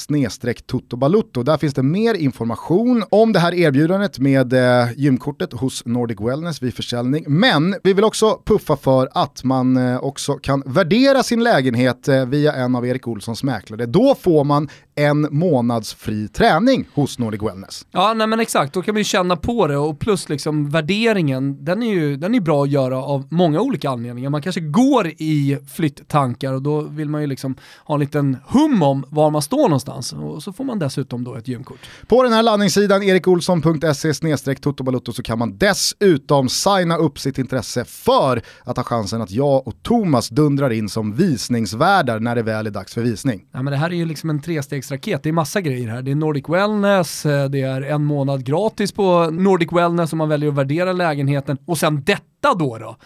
[0.67, 1.43] totobalutto.
[1.43, 6.63] Där finns det mer information om det här erbjudandet med eh, gymkortet hos Nordic Wellness
[6.63, 7.25] vid försäljning.
[7.29, 12.27] Men vi vill också puffa för att man eh, också kan värdera sin lägenhet eh,
[12.27, 13.87] via en av Erik Olssons mäklare.
[13.87, 17.87] Då får man en månads fri träning hos Nordic Wellness.
[17.91, 18.75] Ja, nej men exakt.
[18.75, 22.41] Då kan vi känna på det och plus liksom värderingen, den är ju den är
[22.41, 24.31] bra att göra av många olika anledningar.
[24.31, 28.83] Man kanske går i flytttankar och då vill man ju liksom ha en liten hum
[28.83, 31.79] om var man står någonstans och så får man dessutom då ett gymkort.
[32.07, 38.43] På den här landningssidan erikolsson.se totobalutto så kan man dessutom signa upp sitt intresse för
[38.65, 42.71] att ha chansen att jag och Thomas dundrar in som visningsvärdar när det väl är
[42.71, 43.47] dags för visning.
[43.53, 44.41] Ja men det här är ju liksom en
[44.85, 46.03] trestegsraket, det är massa grejer här.
[46.03, 50.29] Det är Nordic Wellness, eh, det är en månad gratis på Nordic Wellness om man
[50.29, 52.97] väljer att värdera lägenheten och sen detta då då?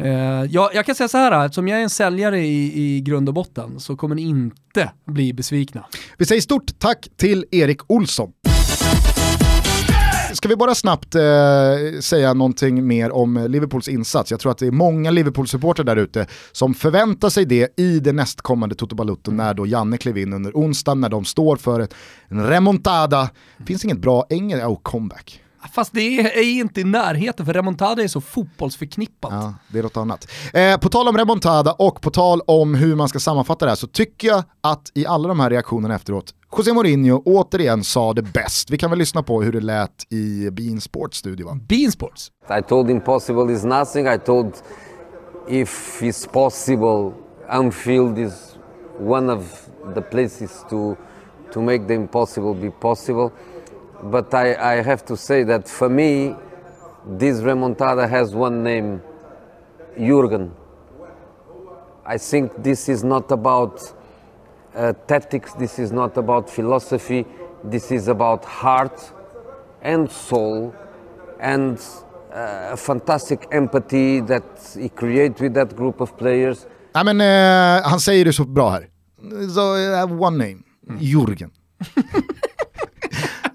[0.00, 3.28] Uh, jag, jag, kan säga så här, eftersom jag är en säljare i, i grund
[3.28, 5.84] och botten så kommer ni inte bli besvikna.
[6.18, 8.32] Vi säger stort tack till Erik Olsson
[10.38, 11.22] ska vi bara snabbt eh,
[12.00, 14.30] säga någonting mer om Liverpools insats?
[14.30, 18.12] Jag tror att det är många Liverpool-supporter där ute som förväntar sig det i det
[18.12, 21.88] nästkommande Toto Balutto när då Janne klev in under onsdagen, när de står för
[22.28, 23.30] en remontada.
[23.66, 25.42] Finns inget bra engelska, oh comeback.
[25.72, 29.32] Fast det är inte i närheten för remontada är så fotbollsförknippat.
[29.32, 30.28] Ja, det är något annat.
[30.52, 33.76] Eh, på tal om remontada och på tal om hur man ska sammanfatta det här
[33.76, 38.22] så tycker jag att i alla de här reaktionerna efteråt José Mourinho återigen sa det
[38.22, 38.70] bäst.
[38.70, 41.58] Vi kan väl lyssna på hur det lät i Bean Sports studio va?
[41.68, 42.30] Bean Sports?
[42.58, 44.06] I told impossible is nothing.
[44.06, 44.52] I told
[45.48, 47.12] if it's possible,
[47.48, 48.32] Anfield is
[49.00, 50.96] one of the places to,
[51.52, 53.30] to make the impossible be possible.
[54.02, 56.34] But I, I have to say that for me,
[57.06, 59.02] this remontada has one name,
[59.96, 60.52] Jurgen.
[62.04, 63.92] I think this is not about
[64.74, 67.26] uh, tactics, this is not about philosophy,
[67.64, 69.12] this is about heart
[69.82, 70.74] and soul
[71.40, 71.78] and
[72.32, 76.66] uh, fantastic empathy that he creates with that group of players.
[76.92, 78.88] Ja, men, eh, han säger det så bra här.
[79.54, 80.98] So, uh, one name, mm.
[81.00, 81.50] Jurgen.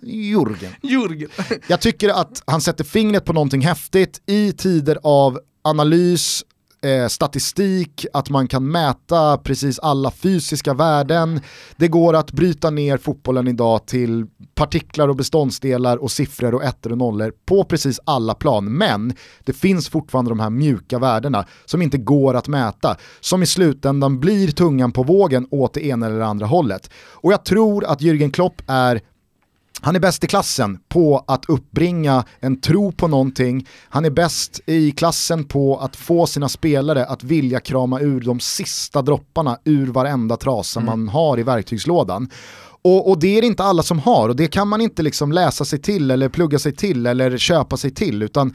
[0.05, 0.71] Jurgen.
[0.81, 1.29] Jurgen.
[1.67, 6.43] Jag tycker att han sätter fingret på någonting häftigt i tider av analys,
[6.83, 11.41] eh, statistik, att man kan mäta precis alla fysiska värden.
[11.77, 16.91] Det går att bryta ner fotbollen idag till partiklar och beståndsdelar och siffror och ettor
[16.91, 18.77] och nollor på precis alla plan.
[18.77, 19.13] Men
[19.43, 24.19] det finns fortfarande de här mjuka värdena som inte går att mäta, som i slutändan
[24.19, 26.89] blir tungan på vågen åt det ena eller andra hållet.
[26.95, 29.01] Och jag tror att Jürgen Klopp är
[29.83, 33.67] han är bäst i klassen på att uppbringa en tro på någonting.
[33.89, 38.39] Han är bäst i klassen på att få sina spelare att vilja krama ur de
[38.39, 40.85] sista dropparna ur varenda trasa mm.
[40.85, 42.29] man har i verktygslådan.
[42.81, 45.31] Och, och, det är det inte alla som har och det kan man inte liksom
[45.31, 48.53] läsa sig till eller plugga sig till eller köpa sig till utan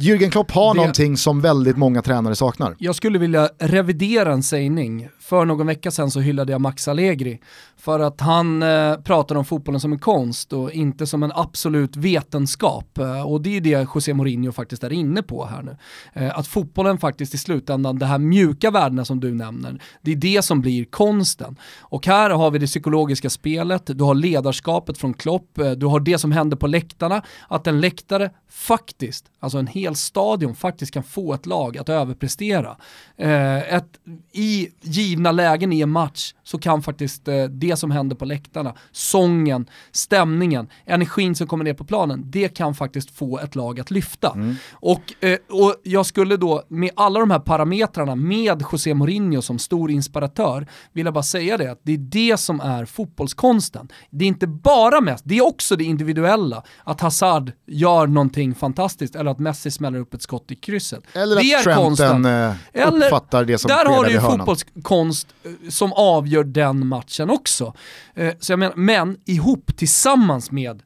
[0.00, 0.80] Jürgen Klopp har det...
[0.80, 2.76] någonting som väldigt många tränare saknar.
[2.78, 5.08] Jag skulle vilja revidera en sägning.
[5.20, 7.40] För någon vecka sedan så hyllade jag Max Allegri
[7.80, 11.96] för att han eh, pratar om fotbollen som en konst och inte som en absolut
[11.96, 12.98] vetenskap.
[12.98, 15.76] Eh, och det är det José Mourinho faktiskt är inne på här nu.
[16.12, 20.16] Eh, att fotbollen faktiskt i slutändan, det här mjuka värdena som du nämner, det är
[20.16, 21.56] det som blir konsten.
[21.80, 26.00] Och här har vi det psykologiska spelet, du har ledarskapet från Klopp, eh, du har
[26.00, 31.02] det som händer på läktarna, att en läktare faktiskt, alltså en hel stadion faktiskt kan
[31.02, 32.76] få ett lag att överprestera.
[33.16, 33.88] Eh, ett,
[34.32, 38.74] I givna lägen i en match så kan faktiskt eh, det som händer på läktarna,
[38.92, 43.90] sången, stämningen, energin som kommer ner på planen, det kan faktiskt få ett lag att
[43.90, 44.32] lyfta.
[44.34, 44.54] Mm.
[44.72, 49.58] Och, eh, och jag skulle då med alla de här parametrarna, med José Mourinho som
[49.58, 53.88] stor inspiratör, vilja bara säga det att det är det som är fotbollskonsten.
[54.10, 59.16] Det är inte bara mest, det är också det individuella, att Hazard gör någonting fantastiskt
[59.16, 61.02] eller att Messi smäller upp ett skott i krysset.
[61.12, 65.28] Eller det att Trenten eh, uppfattar det som Där har du ju fotbollskonst
[65.68, 67.74] som avgör den matchen också.
[68.14, 70.82] Eh, så jag menar, men ihop tillsammans med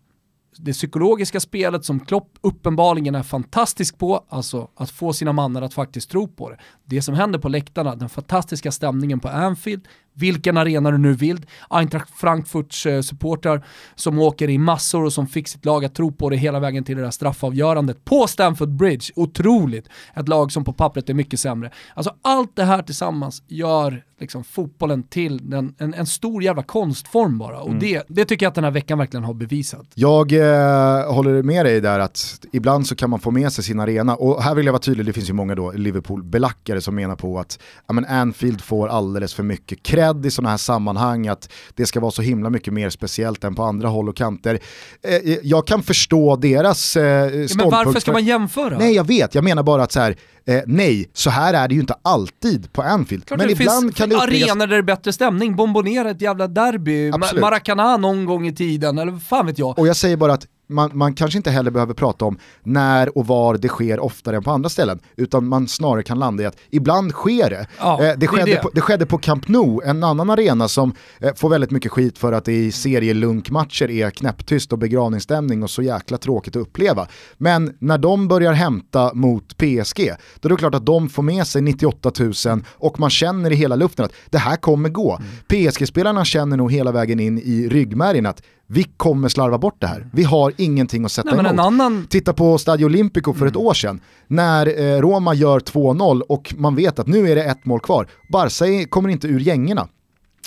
[0.59, 5.75] det psykologiska spelet som Klopp uppenbarligen är fantastisk på, alltså att få sina mannar att
[5.75, 6.59] faktiskt tro på det.
[6.85, 11.47] Det som händer på läktarna, den fantastiska stämningen på Anfield, vilken arena du nu vill.
[11.71, 16.13] Eintracht Frankfurts eh, supportrar som åker i massor och som fick sitt lag att tro
[16.13, 19.13] på det hela vägen till det där straffavgörandet på Stamford Bridge.
[19.17, 19.89] Otroligt!
[20.15, 21.71] Ett lag som på pappret är mycket sämre.
[21.95, 27.39] Alltså allt det här tillsammans gör liksom fotbollen till den, en, en stor jävla konstform
[27.39, 27.61] bara.
[27.61, 27.81] Och mm.
[27.81, 29.87] det, det tycker jag att den här veckan verkligen har bevisat.
[29.95, 33.81] Jag eh, håller med dig där att ibland så kan man få med sig sin
[33.81, 34.17] arena.
[34.17, 37.39] Och här vill jag vara tydlig, det finns ju många då Liverpool-belackare som menar på
[37.39, 41.87] att ja, men Anfield får alldeles för mycket cred i sådana här sammanhang, att det
[41.87, 44.59] ska vara så himla mycket mer speciellt än på andra håll och kanter.
[45.03, 47.57] Eh, eh jag kan förstå deras eh, ståndpunkt.
[47.57, 48.79] Men varför ska man jämföra?
[48.79, 51.75] Nej jag vet, jag menar bara att så här, eh, nej, så här är det
[51.75, 53.27] ju inte alltid på Anfield.
[53.27, 54.51] Klart men ibland kan det uppregas...
[54.51, 57.41] arenor där det är bättre stämning, bombonera ett jävla derby, Absolut.
[57.41, 59.79] Maracana någon gång i tiden, eller vad fan vet jag.
[59.79, 63.27] Och jag säger bara att man, man, kanske inte heller behöver prata om när och
[63.27, 66.57] var det sker oftare än på andra ställen, utan man snarare kan landa i att
[66.71, 67.67] ibland sker det.
[67.79, 68.57] Ja, eh, det, skedde det.
[68.57, 72.19] På, det skedde på Camp Nou, en annan arena som eh, får väldigt mycket skit
[72.19, 77.07] för att det i serielunkmatcher är knäpptyst och begravningsstämning och så jäkla tråkigt att uppleva.
[77.39, 81.47] Men när de börjar hämta mot PSG, då är det klart att de får med
[81.47, 82.13] sig 98
[82.47, 85.19] 000 och man känner i hela luften att det här kommer gå.
[85.49, 85.71] Mm.
[85.71, 90.07] PSG-spelarna känner nog hela vägen in i ryggmärgen att vi kommer slarva bort det här.
[90.13, 91.61] Vi har ingenting att sätta Nej, emot.
[91.61, 92.07] Annan...
[92.11, 93.49] Titta på Stadio Olimpico för mm.
[93.49, 97.45] ett år sedan, när eh, Roma gör 2-0 och man vet att nu är det
[97.45, 98.09] ett mål kvar.
[98.33, 99.89] Barca kommer inte ur gängerna.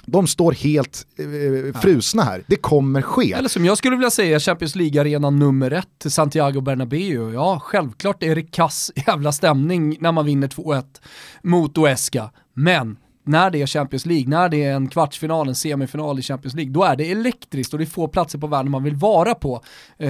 [0.05, 2.43] de står helt eh, frusna här.
[2.47, 3.34] Det kommer ske.
[3.34, 7.34] Eller som jag skulle vilja säga, Champions League-arena nummer ett, Santiago Bernabéu.
[7.34, 10.84] Ja, självklart är det kass jävla stämning när man vinner 2-1
[11.43, 12.32] mot Oesca.
[12.53, 12.97] Men
[13.28, 16.73] när det är Champions League, när det är en kvartsfinal, en semifinal i Champions League,
[16.73, 19.61] då är det elektriskt och det är få platser på världen man vill vara på
[19.97, 20.09] eh,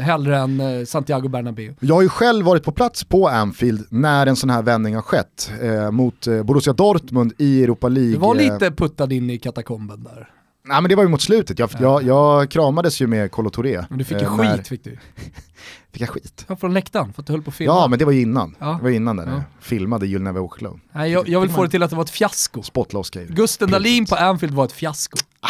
[0.00, 1.74] hellre än eh, Santiago Bernabéu.
[1.80, 5.02] Jag har ju själv varit på plats på Anfield när en sån här vändning har
[5.02, 8.12] skett eh, mot eh, Borussia Dortmund i Europa League.
[8.12, 10.30] Du var lite puttad in i katakomben där.
[10.66, 13.84] Nej men det var ju mot slutet, jag, jag, jag kramades ju med Kolo Touré.
[13.88, 14.62] Men du fick ju skit när...
[14.62, 14.98] fick du.
[15.92, 16.44] fick jag skit?
[16.48, 17.72] Ja, från läktaren, för att du höll på att filma.
[17.72, 18.66] Ja men det var ju innan, ja.
[18.66, 19.32] det var innan där ja.
[19.32, 20.80] jag filmade You'll Never Walk Alone.
[20.92, 22.62] Nej, jag, jag vill få det till att det var ett fiasko.
[22.62, 25.18] Spotloss Gusten Dahlin på Anfield var ett fiasko.
[25.40, 25.48] Ah.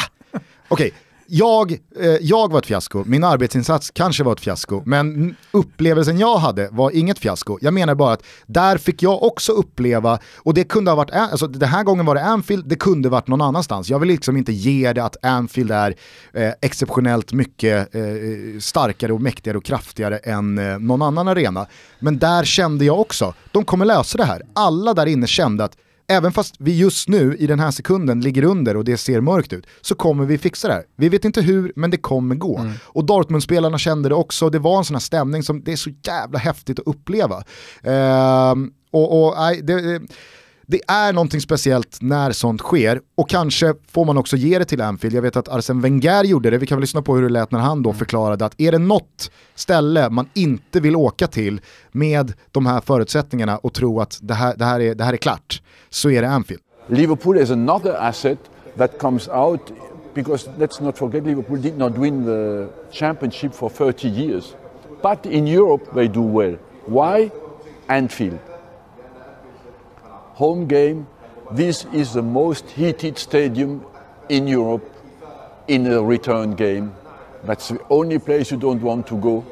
[0.69, 0.91] Okej, okay
[1.27, 6.37] jag, eh, jag var ett fiasko, min arbetsinsats kanske var ett fiasko, men upplevelsen jag
[6.37, 7.59] hade var inget fiasko.
[7.61, 11.47] Jag menar bara att där fick jag också uppleva, och det kunde ha varit, alltså
[11.47, 13.89] den här gången var det Anfield, det kunde varit någon annanstans.
[13.89, 15.95] Jag vill liksom inte ge det att Anfield är
[16.33, 18.03] eh, exceptionellt mycket eh,
[18.61, 21.66] starkare och mäktigare och kraftigare än eh, någon annan arena.
[21.99, 24.43] Men där kände jag också, de kommer lösa det här.
[24.55, 25.77] Alla där inne kände att
[26.09, 29.53] även fast vi just nu i den här sekunden ligger under och det ser mörkt
[29.53, 30.85] ut, så kommer vi fixa det här.
[30.97, 32.59] Vi vet inte hur, men det kommer gå.
[32.59, 32.73] Mm.
[32.83, 35.91] Och Dortmund-spelarna kände det också, det var en sån här stämning som det är så
[36.07, 37.37] jävla häftigt att uppleva.
[37.87, 38.55] Uh,
[38.91, 40.01] och, och det,
[40.67, 44.81] det är någonting speciellt när sånt sker och kanske får man också ge det till
[44.81, 45.17] Anfield.
[45.17, 47.51] Jag vet att Arsene Wenger gjorde det, vi kan väl lyssna på hur det lät
[47.51, 47.99] när han då mm.
[47.99, 51.61] förklarade att är det något ställe man inte vill åka till
[51.93, 55.17] med de här förutsättningarna och tro att det här, det här, är, det här är
[55.17, 56.62] klart, så är det Anfield.
[56.87, 58.39] Liverpool is another asset
[58.77, 59.61] that comes out
[60.15, 64.55] because let's not forget Liverpool did not win the championship for 30 years.
[65.03, 66.57] But in Europe they do well.
[66.87, 67.31] Why?
[67.87, 68.39] Anfield.
[70.35, 71.07] Home game.
[71.57, 73.80] This is the most heated stadium
[74.28, 74.85] in Europe
[75.66, 76.91] in a return game.
[77.47, 79.45] That's the only place you don't want to go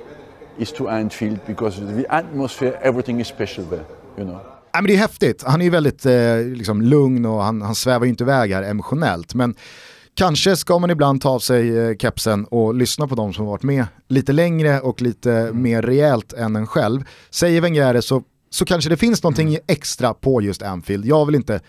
[0.59, 3.85] is to Anfield because the atmosphere, everything is special there.
[4.17, 4.41] You know.
[4.73, 8.05] Ja, men det är häftigt, han är väldigt eh, liksom lugn och han, han svävar
[8.05, 9.35] ju inte iväg här emotionellt.
[9.35, 9.55] Men
[10.15, 13.63] kanske ska man ibland ta av sig eh, kepsen och lyssna på de som varit
[13.63, 15.63] med lite längre och lite mm.
[15.63, 17.05] mer rejält än en själv.
[17.31, 18.23] Säger Wenger så
[18.55, 19.63] så kanske det finns någonting mm.
[19.69, 21.07] extra på just Anfield.
[21.07, 21.61] Jag vill inte...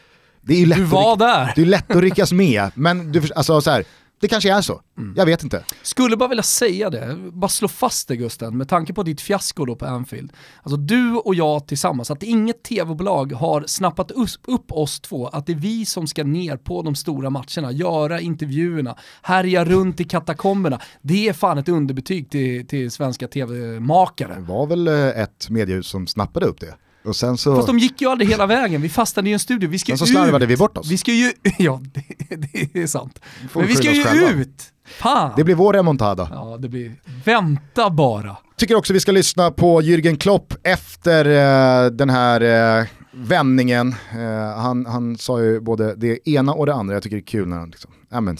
[0.42, 1.54] Det är ju lätt du var där!
[1.56, 3.86] Det är lätt att ryckas med, men du, alltså så här,
[4.24, 4.82] det kanske är så.
[4.98, 5.14] Mm.
[5.18, 5.64] Jag vet inte.
[5.82, 9.66] Skulle bara vilja säga det, bara slå fast det Gusten, med tanke på ditt fiasko
[9.66, 10.34] då på Anfield.
[10.64, 14.12] Alltså du och jag tillsammans, att inget tv-bolag har snappat
[14.48, 18.22] upp oss två, att det är vi som ska ner på de stora matcherna, göra
[18.22, 20.80] intervjuerna, härja runt i katakomberna.
[21.02, 24.36] Det är fan ett underbetyg till, till svenska tv-makare.
[24.36, 26.76] Det var väl eh, ett mediehus som snappade upp det.
[27.06, 27.56] Och sen så...
[27.56, 29.70] Fast de gick ju aldrig hela vägen, vi fastnade i en studio.
[29.70, 30.92] Vi ska sen så slarvade vi bort oss.
[30.92, 32.36] Vi ska ju, ja det,
[32.74, 33.20] det är sant.
[33.54, 34.30] Men vi ska ju själva.
[34.30, 34.64] ut!
[34.86, 35.32] Fan.
[35.38, 36.28] Det blir vår remontada.
[36.32, 36.92] Ja, det blir,
[37.26, 38.38] vänta bara.
[38.56, 42.42] Tycker också vi ska lyssna på Jürgen Klopp efter uh, den här
[42.82, 43.96] uh, vändningen.
[44.16, 47.26] Uh, han, han sa ju både det ena och det andra, jag tycker det är
[47.26, 48.38] kul när han liksom, ja men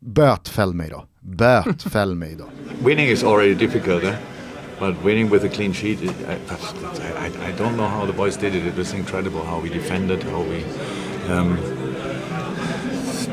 [0.00, 1.04] bötfäll mig då.
[1.20, 2.44] Bötfäll mig då.
[2.86, 4.14] Winning is already difficult eh?
[4.80, 8.54] But winning with a clean sheet, I, I, I, don't know how the boys did
[8.54, 8.66] it.
[8.66, 10.64] It was incredible how we defended, how we.
[11.28, 11.58] Um,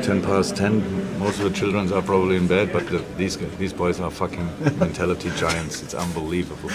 [0.02, 3.76] 10 past 10, most of the children are probably in bed, but the, these these
[3.76, 4.48] boys are fucking
[4.78, 5.82] mentality giants.
[5.82, 6.70] It's unbelievable.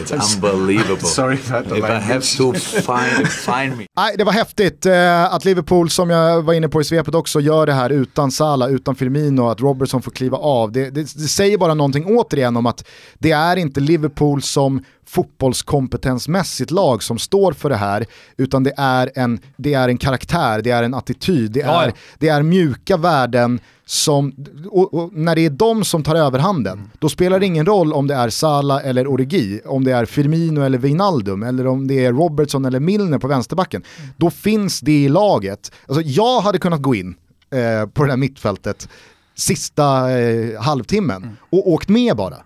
[0.00, 1.08] It's unbelievable.
[1.08, 2.02] Sorry about the If language.
[2.02, 3.86] I have to find, find me.
[3.96, 7.40] Nej, det var häftigt eh, att Liverpool, som jag var inne på i svepet också,
[7.40, 10.72] gör det här utan Salah, utan Firmino, att Robertson får kliva av.
[10.72, 12.88] Det, det, det säger bara någonting återigen om att
[13.18, 19.10] det är inte Liverpool som fotbollskompetensmässigt lag som står för det här, utan det är
[19.14, 22.96] en, det är en karaktär, det är en attityd, det, ja, är, det är mjuka
[22.96, 24.32] värden som,
[24.70, 26.90] och, och när det är de som tar överhanden, mm.
[26.98, 30.60] då spelar det ingen roll om det är Sala eller Origi, om det är Firmino
[30.60, 33.82] eller Wijnaldum, eller om det är Robertson eller Milner på vänsterbacken.
[33.98, 34.10] Mm.
[34.16, 35.72] Då finns det i laget.
[35.86, 37.14] Alltså, jag hade kunnat gå in
[37.50, 38.88] eh, på det här mittfältet
[39.34, 41.36] sista eh, halvtimmen mm.
[41.50, 42.36] och åkt med bara.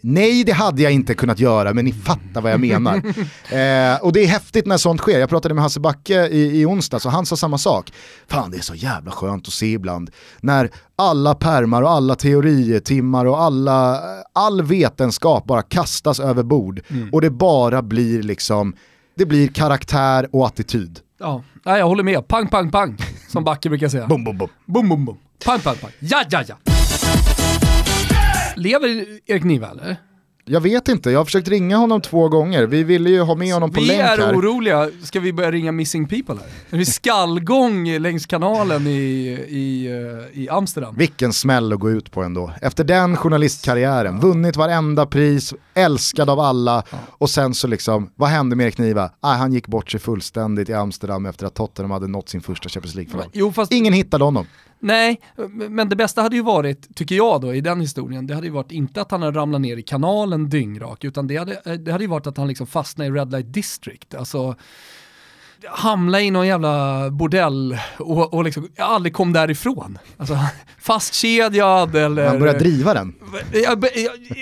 [0.00, 2.96] Nej, det hade jag inte kunnat göra, men ni fattar vad jag menar.
[2.96, 5.18] eh, och det är häftigt när sånt sker.
[5.18, 7.92] Jag pratade med Hasse Backe i, i onsdags och han sa samma sak.
[8.28, 13.24] Fan, det är så jävla skönt att se ibland när alla permar och alla teorietimmar
[13.24, 14.02] och alla,
[14.32, 17.08] all vetenskap bara kastas över bord mm.
[17.12, 18.74] och det bara blir liksom,
[19.16, 21.00] det blir karaktär och attityd.
[21.20, 22.28] Ja, jag håller med.
[22.28, 22.96] Pang, pang, pang,
[23.28, 24.06] som Backe brukar säga.
[24.06, 24.48] Bum, bum, bum.
[24.66, 25.16] Bum, bum, bum.
[25.44, 25.90] Pang, pang, pang.
[26.00, 26.77] Ja, ja, ja.
[28.58, 29.96] Lever Erik Niva eller?
[30.50, 32.66] Jag vet inte, jag har försökt ringa honom två gånger.
[32.66, 34.34] Vi ville ju ha med honom på Vi länk är här.
[34.36, 36.46] oroliga, ska vi börja ringa missing people här?
[36.70, 38.90] Det är skallgång längs kanalen i,
[39.48, 39.86] i,
[40.32, 40.94] eh, i Amsterdam.
[40.98, 42.52] Vilken smäll att gå ut på ändå.
[42.62, 46.82] Efter den journalistkarriären, vunnit varenda pris, älskad av alla
[47.18, 49.10] och sen så liksom, vad hände med Erik Niva?
[49.20, 52.68] Ah, han gick bort sig fullständigt i Amsterdam efter att Tottenham hade nått sin första
[52.68, 53.66] Champions League-final.
[53.70, 54.46] Ingen hittade honom.
[54.80, 55.20] Nej,
[55.68, 58.52] men det bästa hade ju varit, tycker jag då, i den historien, det hade ju
[58.52, 62.04] varit inte att han hade ramlat ner i kanalen dyngrak, utan det hade, det hade
[62.04, 64.14] ju varit att han liksom fastnade i Red Light District.
[64.14, 64.56] Alltså,
[65.66, 69.98] hamna i någon jävla bordell och, och liksom aldrig kom därifrån.
[70.16, 70.38] Alltså,
[70.78, 72.26] fastkedjad eller...
[72.26, 73.14] Han började driva den.
[73.52, 73.76] Ja,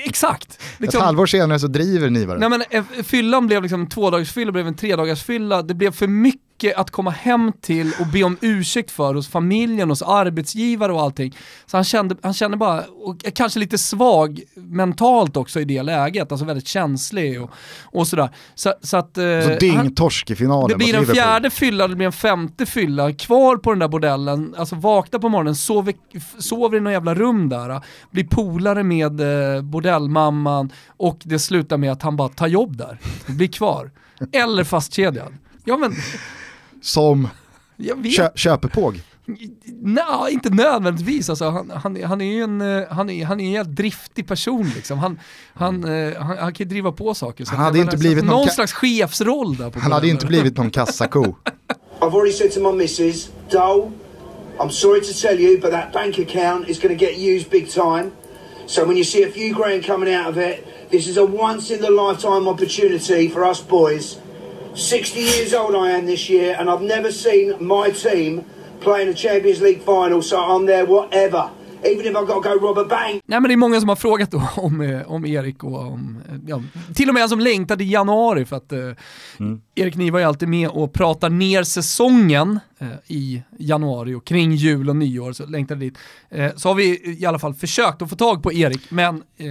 [0.05, 0.63] exakt.
[0.79, 2.41] Liksom, Ett halvår senare så driver Niva den.
[2.41, 5.63] Nej men eh, fyllan blev liksom en tvådagarsfylla, blev en tredagarsfylla.
[5.63, 6.46] Det blev för mycket
[6.77, 11.37] att komma hem till och be om ursäkt för hos familjen, hos arbetsgivare och allting.
[11.67, 16.33] Så han kände, han kände bara, och kanske lite svag mentalt också i det läget,
[16.33, 17.51] alltså väldigt känslig och,
[17.85, 18.29] och sådär.
[18.55, 19.19] Så, så att...
[19.19, 23.13] eh, Så dyngtorsk i finalen det blir en fjärde fylla, det blir en femte fylla,
[23.13, 25.95] kvar på den där bordellen, alltså vakna på morgonen, sover,
[26.39, 27.81] sover i något jävla rum där,
[28.11, 32.99] blir polare med eh, bordellmamman och det slutar med att han bara tar jobb där,
[33.27, 33.91] blir kvar.
[34.33, 35.35] Eller fastkedjad.
[35.65, 35.93] Ja men,
[36.87, 37.29] Som
[37.77, 38.17] jag vet.
[38.17, 39.01] kö köpepåg.
[39.83, 41.31] Nej, inte nödvändigtvis.
[41.31, 44.29] Alltså, han, han, han är ju en, eh, han är, han är en jävligt driftig
[44.29, 44.99] person liksom.
[44.99, 45.21] Han,
[45.55, 47.45] han, eh, han, han kan ju driva på saker.
[47.45, 50.13] Så Han hade inte blivit någon någon ka- slags chefsroll där på Han hade ju
[50.13, 51.25] inte blivit någon kassako.
[52.01, 53.91] I've already said to my missus, Dole,
[54.59, 57.71] I'm sorry to tell you, but that bank account is going to get used big
[57.71, 58.11] time.
[58.67, 61.75] So when you see a few grand coming out of it, this is a once
[61.77, 64.19] in a lifetime opportunity for us boys.
[64.77, 68.43] 60 years old I am this year, and I've never seen my team
[68.81, 71.49] play in a Champions League final, so I'm there whatever.
[71.85, 73.23] Even if I've got to go rob a bank.
[73.27, 76.23] Nej men det är många som har frågat då om, eh, om Erik och om,
[76.29, 76.63] eh, ja,
[76.95, 78.79] till och med en som längtade i januari för att eh,
[79.75, 84.89] Erik Niva är alltid med och pratar ner säsongen eh, i januari och kring jul
[84.89, 85.99] och nyår så längtade dit.
[86.31, 89.47] Eh, så har vi i alla fall försökt att få tag på Erik men eh,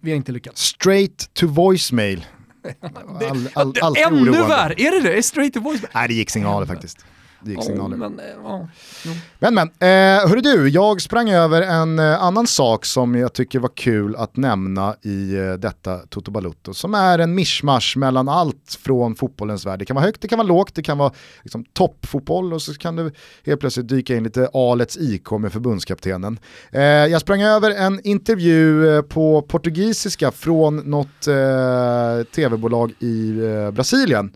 [0.00, 0.62] vi har inte lyckats.
[0.62, 2.24] Straight to voicemail.
[3.30, 5.18] All, all, alltid Ännu värre, är det det?
[5.18, 5.80] Är straight to voice?
[5.94, 7.04] Nej det gick signaler faktiskt.
[7.44, 7.96] Det gick Ja, signaler.
[7.96, 8.68] men, eh, ja.
[9.04, 9.12] Jo.
[9.38, 13.58] Men men, eh, hörru du, jag sprang över en eh, annan sak som jag tycker
[13.58, 18.78] var kul att nämna i eh, detta Toto Balutto, som är en mischmasch mellan allt
[18.84, 19.78] från fotbollens värld.
[19.78, 21.12] Det kan vara högt, det kan vara lågt, det kan vara
[21.42, 23.10] liksom, toppfotboll och så kan det
[23.46, 26.38] helt plötsligt dyka in lite Alets IK med förbundskaptenen.
[26.72, 33.32] Eh, jag sprang över en intervju eh, på portugisiska från något eh, tv-bolag i
[33.72, 34.32] Brasilien,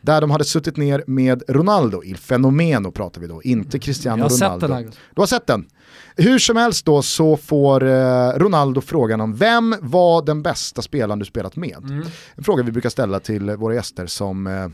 [0.00, 2.16] där de hade suttit ner med Ronaldo, Il
[2.48, 4.66] Fenomeno pratar vi då, inte Cristiano Jag har sett Ronaldo.
[4.66, 4.84] den här.
[5.14, 5.66] Du har sett den?
[6.16, 11.18] Hur som helst då så får eh, Ronaldo frågan om vem var den bästa spelaren
[11.18, 12.04] du spelat med?
[12.34, 14.68] En fråga vi brukar ställa till våra gäster som eh,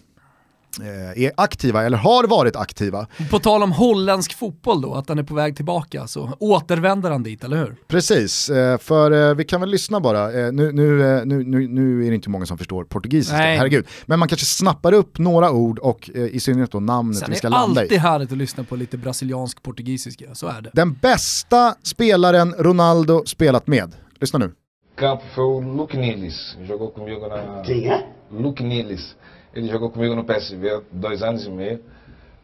[0.82, 3.06] är aktiva eller har varit aktiva.
[3.30, 7.22] På tal om holländsk fotboll då, att den är på väg tillbaka så återvänder han
[7.22, 7.76] dit, eller hur?
[7.88, 10.32] Precis, eh, för eh, vi kan väl lyssna bara.
[10.32, 13.56] Eh, nu, nu, eh, nu, nu, nu är det inte många som förstår portugisiska, Nej.
[13.58, 13.86] herregud.
[14.06, 17.34] Men man kanske snappar upp några ord och eh, i synnerhet då namnet Sen vi
[17.34, 18.00] är ska det landa alltid i.
[18.00, 20.70] härligt att lyssna på lite brasiliansk portugisiska, så är det.
[20.72, 23.94] Den bästa spelaren Ronaldo spelat med.
[24.20, 24.52] Lyssna nu.
[24.96, 26.56] campo foi o Luke Nilis.
[26.68, 27.62] Jogou comigo na.
[27.66, 28.00] Quem é?
[28.42, 29.16] Luke Nilis.
[29.54, 31.80] Ele jogou comigo no PSV dois anos e meio.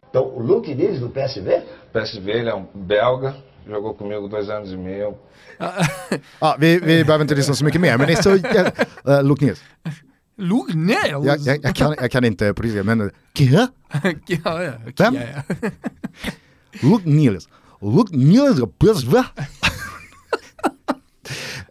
[0.09, 1.63] Então, o Luke Neves do PSV?
[1.93, 3.37] PSV, ele é um belga.
[3.67, 5.17] Jogou comigo dois anos e meio.
[6.41, 8.31] Ja, vi, vi behöver inte lyssna så mycket mer, men det är så...
[9.11, 9.63] Uh, Luke Niels.
[10.37, 11.25] Lugnell!
[11.25, 13.11] Jag, jag, jag, kan, jag kan inte portugisiska, men...
[13.35, 13.69] Kja?
[14.27, 15.19] ja, ja, Vem?
[16.83, 17.49] Luke Niels.
[17.81, 19.25] Luke Niels va?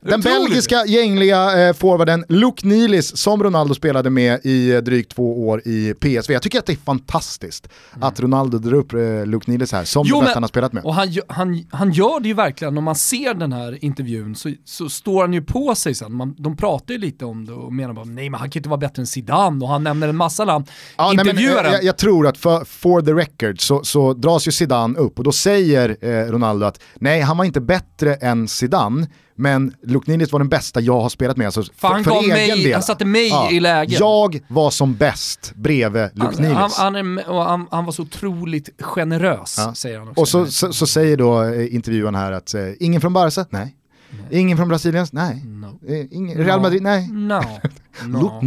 [0.09, 5.47] Den belgiska gängliga eh, forwarden Luke Nilis som Ronaldo spelade med i eh, drygt två
[5.47, 6.33] år i PSV.
[6.33, 7.67] Jag tycker att det är fantastiskt
[8.01, 10.09] att Ronaldo drar upp eh, Luke Nilis här som Mm.
[10.09, 10.83] Jo, det bästa men- han har spelat med.
[10.83, 14.51] Och han, han, han gör det ju verkligen, om man ser den här intervjun så,
[14.65, 16.13] så står han ju på sig sen.
[16.13, 18.59] Man, de pratar ju lite om det och menar bara nej men han kan ju
[18.59, 20.65] inte vara bättre än Zidane och han nämner en massa namn.
[20.97, 24.47] Ja, nej, men, eh, jag, jag tror att för, for the record så, så dras
[24.47, 28.47] ju Zidane upp och då säger eh, Ronaldo att nej, han var inte bättre än
[28.47, 29.07] Zidane,
[29.39, 31.45] men Luke Nilis var den bästa jag har spelat med.
[31.45, 32.73] Alltså, för, han för gav egen mig- del.
[32.73, 33.99] han satte mig i lägen.
[33.99, 36.53] Jag var som bäst bredvid han, Nilis.
[36.77, 39.73] han, han, han, han var så otroligt generös, Ja.
[39.75, 40.21] säger han också.
[40.21, 43.45] och så, så, så säger då eh, intervjuaren här att eh, ingen från Barca?
[43.49, 43.75] Nej.
[44.31, 45.07] Ingen från Brasilien?
[45.11, 45.43] Nej.
[45.45, 45.79] No.
[45.87, 46.81] Eh, ingen, Real Madrid?
[46.81, 47.07] Nej.
[47.11, 47.41] No.
[48.07, 48.39] no.
[48.41, 48.45] Luke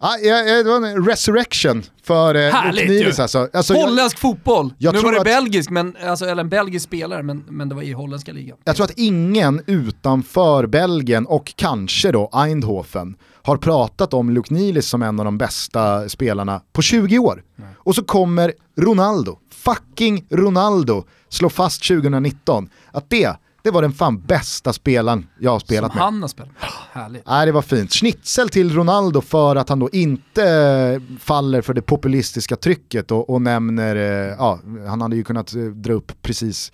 [0.00, 0.20] Nilis.
[0.20, 0.46] Nja.
[0.46, 2.40] Ja, det var en resurrection för eh,
[2.84, 3.06] ju.
[3.22, 3.48] alltså.
[3.52, 4.74] alltså jag, Holländsk fotboll!
[4.78, 7.74] jag nu var det att- belgisk, men, alltså, eller en belgisk spelare, men, men det
[7.74, 8.56] var i holländska ligan.
[8.64, 15.02] jag tror att ingen utanför Belgien och kanske då Eindhoven har pratat om Luknilis som
[15.02, 17.42] en av de bästa spelarna på 20 år.
[17.76, 23.36] Och så kommer Ronaldo, fucking Ronaldo, slå fast 2019 att det,
[23.66, 26.04] det var den fan bästa spelaren jag har spelat Som med.
[26.04, 26.50] han har spelat.
[26.92, 27.22] Härligt.
[27.26, 27.92] Nej, det var fint.
[27.92, 33.30] Schnitzel till Ronaldo för att han då inte eh, faller för det populistiska trycket och,
[33.30, 36.72] och nämner, eh, ja, han hade ju kunnat eh, dra upp precis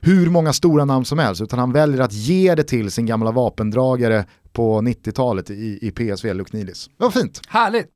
[0.00, 3.30] hur många stora namn som helst, utan han väljer att ge det till sin gamla
[3.30, 6.90] vapendragare på 90-talet i, i PSV, Luknilis.
[6.98, 7.40] Det var fint.
[7.48, 7.86] Härligt.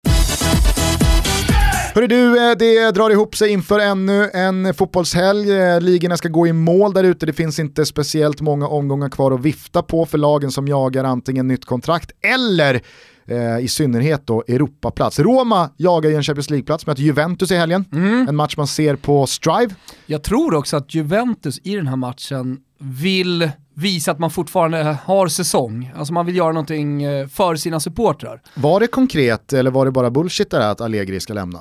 [1.98, 5.52] Hörru du, eh, det drar ihop sig inför ännu en fotbollshelg.
[5.52, 7.26] Eh, Ligorna ska gå i mål där ute.
[7.26, 11.48] Det finns inte speciellt många omgångar kvar att vifta på för lagen som jagar antingen
[11.48, 12.80] nytt kontrakt eller
[13.26, 15.18] eh, i synnerhet då Europaplats.
[15.18, 17.84] Roma jagar ju en Champions League-plats, möter Juventus i helgen.
[18.28, 19.74] En match man ser på Strive.
[20.06, 25.28] Jag tror också att Juventus i den här matchen vill visa att man fortfarande har
[25.28, 25.92] säsong.
[25.96, 28.42] Alltså man vill göra någonting för sina supportrar.
[28.54, 31.60] Var det konkret eller var det bara bullshit där att Allegri ska lämna?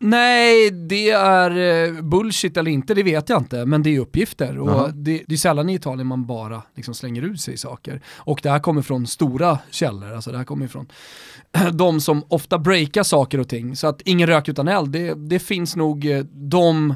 [0.00, 1.50] Nej, det är
[1.86, 3.66] eh, bullshit eller inte, det vet jag inte.
[3.66, 7.22] Men det är uppgifter och det, det är sällan i Italien man bara liksom slänger
[7.22, 8.02] ut sig saker.
[8.16, 10.86] Och det här kommer från stora källor, alltså det här kommer från
[11.72, 13.76] de som ofta breakar saker och ting.
[13.76, 16.94] Så att ingen rök utan eld, det, det finns nog eh, de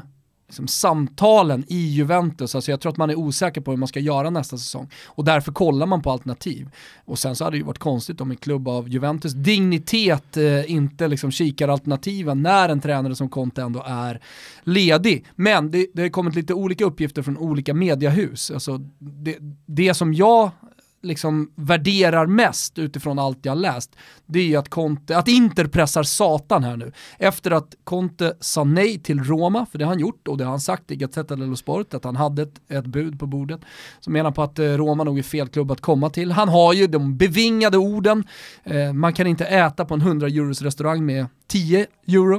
[0.53, 2.55] liksom, samtalen i Juventus.
[2.55, 4.89] Alltså jag tror att man är osäker på hur man ska göra nästa säsong.
[5.05, 6.69] Och därför kollar man på alternativ.
[7.05, 10.71] Och sen så hade det ju varit konstigt om en klubb av Juventus dignitet eh,
[10.71, 14.19] inte liksom kikar alternativen när en tränare som Conte ändå är
[14.63, 15.25] ledig.
[15.35, 18.51] Men det, det har kommit lite olika uppgifter från olika mediahus.
[18.51, 20.51] Alltså det, det som jag
[21.03, 23.95] liksom värderar mest utifrån allt jag läst,
[24.25, 26.91] det är ju att, Conte, att Inter pressar satan här nu.
[27.19, 30.51] Efter att Conte sa nej till Roma, för det har han gjort och det har
[30.51, 33.61] han sagt i Gazzetta dello Sport, att han hade ett, ett bud på bordet.
[33.99, 36.31] Så menar på att eh, Roma nog är fel klubb att komma till.
[36.31, 38.23] Han har ju de bevingade orden,
[38.63, 42.35] eh, man kan inte äta på en 100 euros restaurang med 10 euro.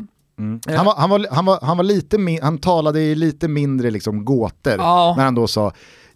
[0.69, 3.91] Eh, Han, var, han, var, han, var, han, var lite han talade i lite mindre
[3.91, 5.15] liksom gåtor Ja.
[5.17, 5.73] när han då sa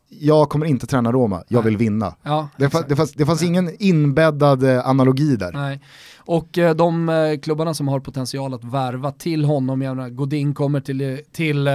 [0.08, 2.14] jag kommer inte träna Roma, jag vill vinna.
[2.22, 5.52] Ja, Det, fa- det, fanns, det fanns ingen inbäddad eh, analogi där.
[5.52, 5.80] Nej.
[6.18, 10.54] Och eh, de eh, klubbarna som har potential att värva till honom, jag menar, Godin
[10.54, 11.68] kommer till, till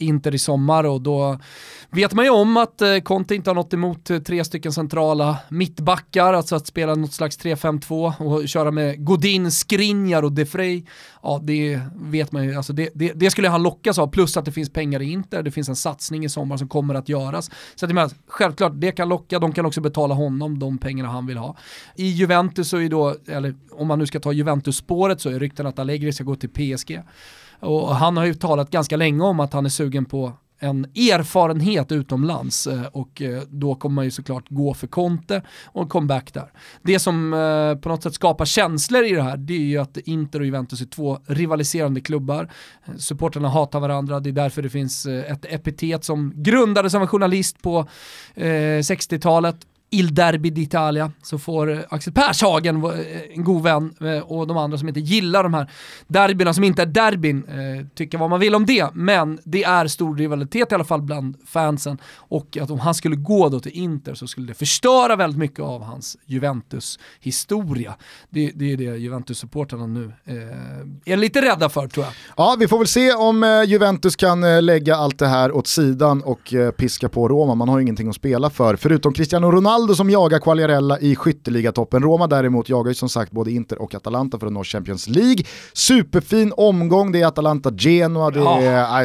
[0.00, 1.38] Inter i sommar och då
[1.90, 5.36] vet man ju om att eh, Conte inte har något emot eh, tre stycken centrala
[5.48, 10.84] mittbackar, alltså att spela något slags 3-5-2 och köra med Godin, Skriniar och Defrey.
[11.22, 14.44] Ja, det vet man ju, alltså det, det, det skulle han lockas av, plus att
[14.44, 17.50] det finns pengar i Inter, det finns en satsning i sommar som kommer att göras.
[17.74, 21.26] Så att menar, självklart, det kan locka, de kan också betala honom de pengarna han
[21.26, 21.56] vill ha.
[21.94, 25.66] I Juventus så är då, eller om man nu ska ta Juventus-spåret så är rykten
[25.66, 27.00] att Allegri ska gå till PSG.
[27.60, 31.92] Och han har ju talat ganska länge om att han är sugen på en erfarenhet
[31.92, 36.34] utomlands eh, och eh, då kommer man ju såklart gå för Conte och en comeback
[36.34, 36.52] där.
[36.82, 39.96] Det som eh, på något sätt skapar känslor i det här det är ju att
[39.96, 42.52] Inter och Juventus är två rivaliserande klubbar.
[42.98, 47.62] Supporterna hatar varandra, det är därför det finns ett epitet som grundades av en journalist
[47.62, 47.86] på
[48.34, 49.56] 60-talet
[49.92, 52.90] Il Derby d'Italia så får eh, Axel Pershagen, eh,
[53.34, 55.70] en god vän, eh, och de andra som inte gillar de här
[56.06, 59.86] derbyna som inte är derbyn, eh, tycka vad man vill om det, men det är
[59.86, 63.72] stor rivalitet i alla fall bland fansen och att om han skulle gå då till
[63.72, 67.94] Inter så skulle det förstöra väldigt mycket av hans Juventus-historia.
[68.28, 72.14] Det, det är det Juventus-supportrarna nu eh, är lite rädda för tror jag.
[72.36, 76.54] Ja, vi får väl se om Juventus kan lägga allt det här åt sidan och
[76.76, 77.54] piska på Roma.
[77.54, 82.02] Man har ju ingenting att spela för, förutom Cristiano Ronaldo som jagar Quagliarella i skytteligatoppen.
[82.02, 85.44] Roma däremot jagar ju som sagt både Inter och Atalanta för att nå Champions League.
[85.72, 88.60] Superfin omgång, det är Atalanta-Genoa, det, Ja.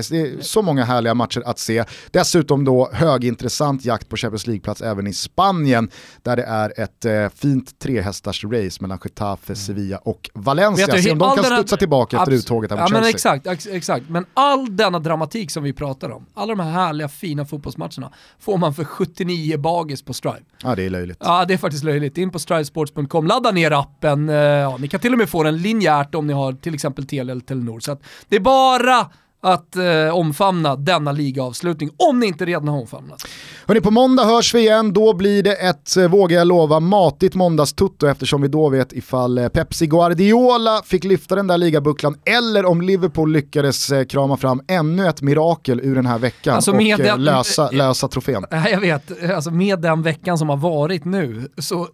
[0.10, 1.84] det är så många härliga matcher att se.
[2.12, 5.90] Dessutom då högintressant jakt på Champions League-plats även i Spanien,
[6.24, 10.86] där det är ett eh, fint trehästars race mellan Getafe, Sevilla och Valencia.
[10.86, 13.02] Vet du, Se om de kan denna- studsa tillbaka efter uttåget här ja, mot men
[13.04, 13.34] Chelsea.
[13.36, 17.08] exakt, ex exakt, men all denna dramatik som vi pratar om, alla de här härliga
[17.10, 20.40] fina fotbollsmatcherna, får man för 79 bagis på Strive.
[20.66, 21.18] Ja, det är löjligt.
[21.20, 22.18] Ja, det är faktiskt löjligt.
[22.18, 24.30] In på strivesports.com, ladda ner appen.
[24.30, 27.08] Eh, ja, ni kan till och med få den linjärt om ni har till exempel
[27.08, 27.80] Telia eller Telenor.
[27.80, 29.10] Så att det är bara
[29.46, 33.22] att eh, omfamna denna ligaavslutning, om ni inte redan har omfamnat.
[33.68, 34.94] Hörrni, på måndag hörs vi igen.
[34.94, 39.38] Då blir det ett, eh, vågar jag lova, matigt måndagstutto eftersom vi då vet ifall
[39.38, 44.62] eh, Pepsi Guardiola fick lyfta den där ligabucklan eller om Liverpool lyckades eh, krama fram
[44.68, 48.46] ännu ett mirakel ur den här veckan Alltså och den- lösa, lösa trofén.
[48.52, 51.88] Jag vet, alltså med den veckan som har varit nu så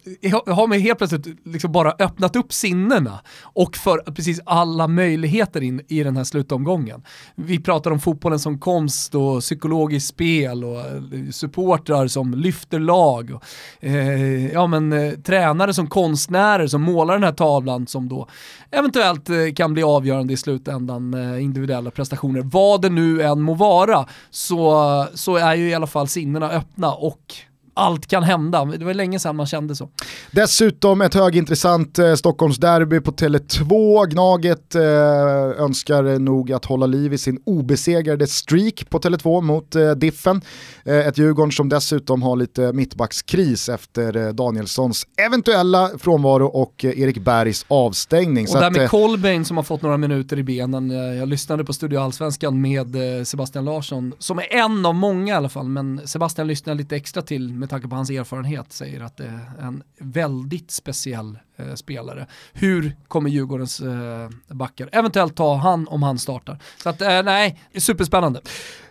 [0.46, 5.80] har man helt plötsligt liksom bara öppnat upp sinnena och för precis alla möjligheter in
[5.88, 7.02] i den här slutomgången.
[7.44, 13.30] Vi pratar om fotbollen som konst och psykologiskt spel och eh, supportrar som lyfter lag.
[13.30, 13.44] Och,
[13.84, 18.28] eh, ja, men, eh, tränare som konstnärer som målar den här tavlan som då
[18.70, 22.40] eventuellt eh, kan bli avgörande i slutändan, eh, individuella prestationer.
[22.42, 26.92] Vad det nu än må vara så, så är ju i alla fall sinnena öppna
[26.92, 27.34] och
[27.74, 28.64] allt kan hända.
[28.64, 29.88] Det var länge sedan man kände så.
[30.30, 34.06] Dessutom ett högintressant eh, Stockholmsderby på Tele2.
[34.06, 34.82] Gnaget eh,
[35.64, 40.40] önskar nog att hålla liv i sin obesegrade streak på Tele2 mot eh, Diffen.
[40.84, 47.00] Eh, ett Djurgården som dessutom har lite mittbackskris efter eh, Danielssons eventuella frånvaro och eh,
[47.00, 48.44] Erik Bergs avstängning.
[48.44, 50.90] Och Så där att, med eh, Kolbeinn som har fått några minuter i benen.
[50.90, 55.32] Eh, Jag lyssnade på Studio Allsvenskan med eh, Sebastian Larsson, som är en av många
[55.32, 59.00] i alla fall, men Sebastian lyssnar lite extra till med tanke på hans erfarenhet, säger
[59.00, 62.26] att det är en väldigt speciell eh, spelare.
[62.52, 66.58] Hur kommer Djurgårdens eh, backar eventuellt ta han om han startar?
[66.82, 68.40] Så att eh, nej, superspännande.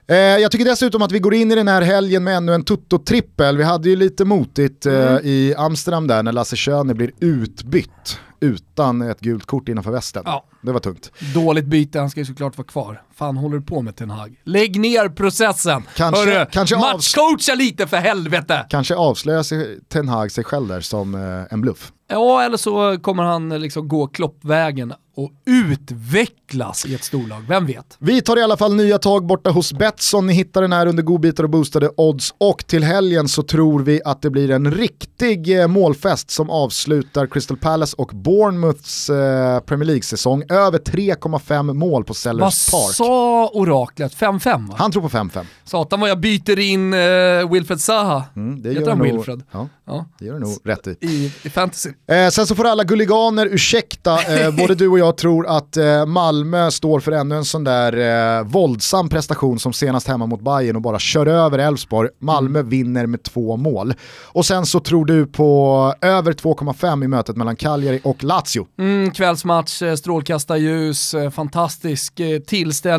[0.07, 2.63] Eh, jag tycker dessutom att vi går in i den här helgen med ännu en
[2.63, 3.57] Tutto-trippel.
[3.57, 5.21] Vi hade ju lite motigt eh, Mm.
[5.23, 10.23] i Amsterdam där när Lasse Schöne blir utbytt utan ett gult kort innanför västen.
[10.25, 10.45] Ja.
[10.61, 11.11] Det var tungt.
[11.33, 13.01] Dåligt byte, han ska ju såklart vara kvar.
[13.21, 14.35] Fan håller du på med Ten Hag?
[14.43, 15.83] Lägg ner processen!
[15.95, 18.65] Kanske- Hörru, kanske matchcoacha lite för helvete!
[18.69, 21.91] Kanske avslöjar sig Ten Hag sig själv där som eh, en bluff.
[22.09, 27.65] Ja, eller så kommer han eh, liksom gå kloppvägen och utvecklas i ett storlag, vem
[27.65, 27.97] vet?
[27.99, 30.27] Vi tar i alla fall nya tag borta hos Betsson.
[30.27, 32.33] Ni hittar den här under godbitar och boostade odds.
[32.37, 37.27] Och till helgen så tror vi att det blir en riktig eh, målfest som avslutar
[37.27, 40.43] Crystal Palace och Bournemouths eh, Premier League-säsong.
[40.49, 42.93] Över 3,5 mål på Sellers Park.
[43.11, 44.15] Sa oraklet?
[44.15, 44.75] 5-5 va?
[44.77, 45.45] Han tror på 5-5.
[45.63, 48.23] Satan vad jag byter in uh, Wilfred Zaha.
[48.35, 49.43] Mm, det Heter gör han nog, Wilfred?
[49.51, 50.05] Ja, Ja.
[50.19, 50.97] det gör det nog rätt i.
[51.01, 51.89] I, I fantasy.
[52.11, 56.05] Eh, sen så får alla gulliganer ursäkta, eh, både du och jag tror att eh,
[56.05, 60.75] Malmö står för ännu en sån där eh, våldsam prestation som senast hemma mot Bayern
[60.75, 62.09] och bara kör över Elfsborg.
[62.19, 62.69] Malmö Mm.
[62.69, 63.93] vinner med två mål.
[64.23, 68.67] Och sen så tror du på över 2,5 i mötet mellan Cagliari och Lazio.
[68.79, 72.39] Mm, kvällsmatch, eh, strålkastarljus, eh, fantastisk eh,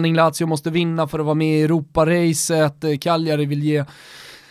[0.03, 0.15] tillställning.
[0.15, 2.85] Lazio måste vinna för att vara med i Europaracet.
[2.85, 3.79] Eh, Cagliari vill ge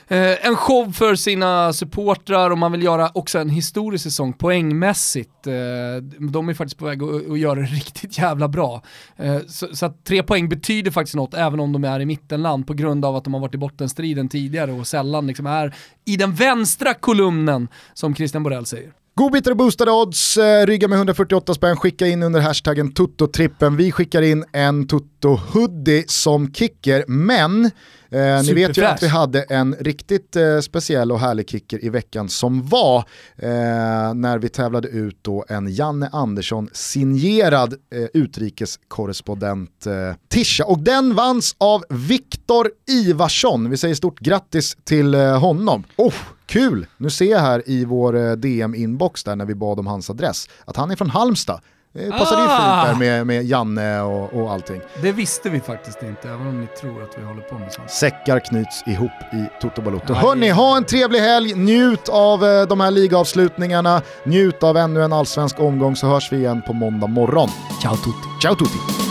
[0.07, 5.47] eh, en show för sina supportrar och man vill göra också en historisk säsong poängmässigt.
[5.47, 8.81] Eh, de är faktiskt på väg att, att göra det riktigt jävla bra.
[9.17, 12.67] Eh, så, så att tre poäng betyder faktiskt något även om de är i mittenland
[12.67, 15.73] på grund av att de har varit i bottenstriden tidigare och sällan liksom är
[16.05, 18.91] i den vänstra kolumnen som Christian Borell säger.
[19.15, 23.77] Godbitar och boostade odds, eh, rygga med 148 spänn, skicka in under hashtaggen tuttotrippen.
[23.77, 27.65] Vi skickar in en tutto-hoodie som kicker, men
[28.09, 31.89] eh, ni vet ju att vi hade en riktigt eh, speciell och härlig kicker i
[31.89, 32.97] veckan som var
[33.37, 40.65] eh, när vi tävlade ut då en Janne Andersson signerad eh, utrikeskorrespondent eh, Tisha.
[40.65, 43.69] Och den vanns av Viktor Ivarsson.
[43.69, 45.83] Vi säger stort grattis till honom.
[45.95, 46.13] Oh,
[46.51, 46.85] Kul!
[46.97, 50.49] Nu ser jag här i vår eh, DM-inbox där när vi bad om hans adress
[50.65, 51.59] att han är från Halmstad.
[51.93, 52.85] Det passade ju Ah!
[52.85, 54.81] fint där med, med Janne och, och allting.
[55.01, 57.91] Det visste vi faktiskt inte, även om ni tror att vi håller på med sånt.
[57.91, 60.13] Säckar knyts ihop i Toto Balotto.
[60.13, 60.19] Aj.
[60.19, 65.13] Hörni, ha en trevlig helg, njut av eh, de här ligaavslutningarna, njut av ännu en
[65.13, 67.49] allsvensk omgång så hörs vi igen på måndag morgon.
[67.81, 68.27] Ciao tutti!
[68.41, 69.10] Ciao tutti!